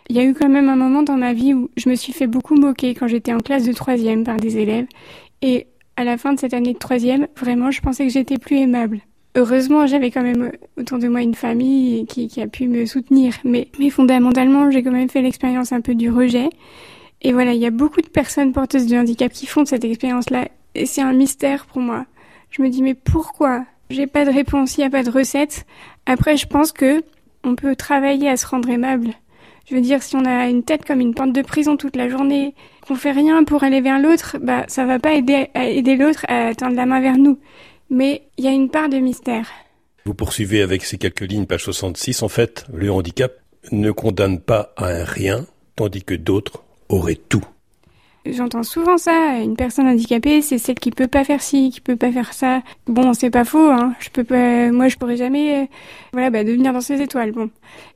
Il 0.10 0.15
y 0.15 0.20
a 0.20 0.24
eu 0.24 0.34
quand 0.34 0.50
même 0.50 0.70
un 0.70 0.75
moment 0.75 1.01
dans 1.01 1.17
ma 1.17 1.34
vie 1.34 1.53
où 1.53 1.70
je 1.77 1.89
me 1.89 1.96
suis 1.96 2.13
fait 2.13 2.27
beaucoup 2.27 2.55
moquer 2.55 2.94
quand 2.94 3.08
j'étais 3.08 3.34
en 3.34 3.39
classe 3.39 3.65
de 3.65 3.74
troisième 3.74 4.24
par 4.24 4.38
des 4.38 4.58
élèves. 4.58 4.86
Et 5.41 5.67
à 5.96 6.03
la 6.03 6.17
fin 6.17 6.34
de 6.34 6.39
cette 6.39 6.53
année 6.53 6.74
de 6.74 6.77
troisième, 6.77 7.27
vraiment, 7.38 7.72
je 7.72 7.82
pensais 7.82 8.05
que 8.05 8.13
j'étais 8.13 8.38
plus 8.38 8.58
aimable. 8.58 9.00
Heureusement, 9.36 9.88
j'avais 9.88 10.12
quand 10.12 10.22
même 10.22 10.51
autour 10.77 11.00
de 11.00 11.08
moi 11.08 11.22
une 11.22 11.34
famille 11.34 12.05
qui, 12.05 12.27
qui 12.27 12.41
a 12.41 12.48
pu 12.48 12.67
me 12.67 12.86
soutenir. 12.86 13.34
Mais, 13.44 13.70
mais 13.79 13.89
fondamentalement, 13.89 14.70
j'ai 14.70 14.84
quand 14.84 14.91
même 14.91 15.10
fait 15.10 15.22
l'expérience 15.22 15.72
un 15.72 15.82
peu 15.82 15.96
du 15.96 16.10
rejet. 16.12 16.50
Et 17.22 17.34
voilà, 17.34 17.53
il 17.53 17.60
y 17.60 17.65
a 17.65 17.72
beaucoup 17.72 18.01
de 18.01 18.08
personnes 18.08 18.51
porteuses 18.51 18.86
de 18.86 18.98
handicap 18.98 19.32
qui 19.32 19.48
font 19.48 19.65
cette 19.65 19.84
expérience-là. 19.84 20.50
Et 20.75 20.86
c'est 20.86 21.01
un 21.01 21.13
mystère 21.13 21.65
pour 21.65 21.82
moi. 21.82 22.05
Je 22.56 22.62
me 22.62 22.70
dis 22.70 22.82
mais 22.82 22.94
pourquoi? 22.94 23.66
J'ai 23.90 24.08
pas 24.08 24.24
de 24.24 24.32
réponse, 24.32 24.78
il 24.78 24.82
n'y 24.82 24.86
a 24.86 24.90
pas 24.90 25.04
de 25.04 25.10
recette. 25.10 25.66
Après, 26.06 26.38
je 26.38 26.48
pense 26.48 26.72
que 26.72 27.04
on 27.44 27.56
peut 27.56 27.76
travailler 27.76 28.30
à 28.30 28.38
se 28.38 28.48
rendre 28.48 28.70
aimable. 28.70 29.10
Je 29.70 29.76
veux 29.76 29.82
dire, 29.82 30.02
si 30.02 30.16
on 30.16 30.24
a 30.24 30.48
une 30.48 30.64
tête 30.64 30.86
comme 30.86 31.02
une 31.02 31.14
pente 31.14 31.34
de 31.34 31.42
prison 31.42 31.76
toute 31.76 31.98
la 31.98 32.08
journée, 32.08 32.56
qu'on 32.88 32.96
fait 32.96 33.12
rien 33.12 33.44
pour 33.44 33.64
aller 33.64 33.82
vers 33.82 34.00
l'autre, 34.00 34.38
bah 34.42 34.64
ça 34.68 34.86
va 34.86 35.00
pas 35.00 35.14
aider, 35.16 35.50
à 35.54 35.66
aider 35.66 35.98
l'autre 35.98 36.26
à 36.30 36.56
tendre 36.56 36.76
la 36.76 36.86
main 36.86 37.02
vers 37.02 37.18
nous. 37.18 37.40
Mais 37.90 38.24
il 38.38 38.46
y 38.46 38.48
a 38.48 38.52
une 38.52 38.70
part 38.70 38.88
de 38.88 39.00
mystère. 39.00 39.48
Vous 40.06 40.14
poursuivez 40.14 40.62
avec 40.62 40.86
ces 40.86 40.98
quelques 40.98 41.22
lignes, 41.22 41.48
page 41.48 41.66
66. 41.66 42.24
En 42.24 42.30
fait, 42.30 42.66
le 42.74 42.90
handicap 42.90 43.34
ne 43.74 43.92
condamne 43.92 44.40
pas 44.40 44.74
à 44.78 44.86
un 44.86 45.04
rien, 45.04 45.46
tandis 45.76 46.04
que 46.04 46.16
d'autres 46.16 46.64
auraient 46.88 47.16
tout. 47.16 47.44
J'entends 48.25 48.63
souvent 48.63 48.98
ça. 48.98 49.38
Une 49.39 49.55
personne 49.55 49.88
handicapée, 49.88 50.41
c'est 50.41 50.58
celle 50.58 50.79
qui 50.79 50.89
peut 50.91 51.08
pas 51.08 51.24
faire 51.24 51.41
ci, 51.44 51.70
qui 51.70 51.79
peut 51.79 51.96
pas 51.96 52.12
faire 52.12 52.34
ça. 52.34 52.63
Bon, 52.88 53.13
c'est 53.13 53.29
pas 53.29 53.46
faux. 53.46 53.70
Hein. 53.70 53.94
Je 54.00 54.10
peux 54.10 54.24
pas. 54.24 54.72
Moi, 54.72 54.88
je 54.88 54.98
pourrais 54.98 55.17
jamais, 55.17 55.63
euh, 55.63 55.65
voilà, 56.12 56.32
bah, 56.32 56.44
devenir 56.44 56.74
dans 56.74 56.82
ces 56.82 57.01
étoiles. 57.01 57.32
Bon, 57.32 57.51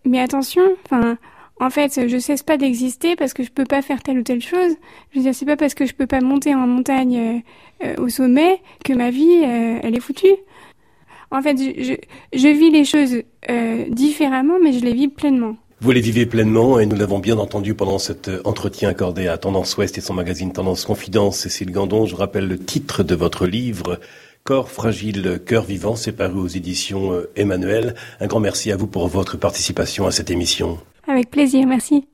mais 0.05 0.19
attention. 0.19 0.62
Enfin, 0.86 1.17
en 1.59 1.69
fait, 1.71 2.07
je 2.07 2.17
cesse 2.19 2.43
pas 2.43 2.57
d'exister 2.57 3.15
parce 3.15 3.33
que 3.33 3.43
je 3.43 3.50
peux 3.51 3.63
pas 3.63 3.81
faire 3.81 4.03
telle 4.03 4.19
ou 4.19 4.24
telle 4.24 4.41
chose. 4.41 4.75
Je 5.12 5.17
veux 5.17 5.24
dire, 5.24 5.33
c'est 5.33 5.45
pas 5.45 5.57
parce 5.57 5.74
que 5.74 5.86
je 5.88 5.95
peux 5.95 6.07
pas 6.07 6.21
monter 6.21 6.53
en 6.53 6.67
montagne 6.67 7.43
euh, 7.83 7.88
euh, 7.88 8.03
au 8.03 8.09
sommet 8.09 8.62
que 8.86 8.93
ma 8.93 9.09
vie, 9.09 9.41
elle 9.41 9.95
est 9.95 10.00
foutue. 10.00 10.36
En 11.31 11.41
fait, 11.41 11.57
je, 11.57 11.83
je, 11.83 11.93
je 12.33 12.48
vis 12.48 12.69
les 12.69 12.86
choses 12.86 13.24
différemment, 13.89 14.55
mais 14.62 14.74
je 14.74 14.83
les 14.86 14.93
vis 14.93 15.07
pleinement. 15.07 15.55
Vous 15.81 15.91
les 15.91 16.01
vivez 16.01 16.25
pleinement 16.25 16.77
et 16.77 16.86
nous 16.86 16.98
l'avons 16.98 17.19
bien 17.19 17.38
entendu 17.38 17.74
pendant 17.74 18.00
cet 18.00 18.29
entretien 18.43 18.89
accordé 18.89 19.29
à 19.29 19.38
Tendance 19.38 19.77
Ouest 19.77 19.98
et 19.98 20.01
son 20.01 20.13
magazine 20.13 20.51
Tendance 20.51 20.83
Confidence. 20.83 21.39
Cécile 21.39 21.71
Gandon, 21.71 22.05
je 22.05 22.17
rappelle 22.17 22.50
le 22.50 22.59
titre 22.59 23.01
de 23.01 23.15
votre 23.15 23.48
livre, 23.48 23.98
Corps 24.43 24.69
fragile, 24.69 25.39
cœur 25.45 25.63
vivant, 25.63 25.95
c'est 25.95 26.12
paru 26.12 26.39
aux 26.39 26.48
éditions 26.48 27.13
Emmanuel. 27.38 27.95
Un 28.19 28.27
grand 28.27 28.41
merci 28.41 28.74
à 28.74 28.75
vous 28.75 28.88
pour 28.88 29.07
votre 29.07 29.38
participation 29.38 30.05
à 30.05 30.12
cette 30.12 30.31
émission. 30.31 30.79
Avec 31.07 31.29
plaisir, 31.29 31.65
merci. 31.65 32.03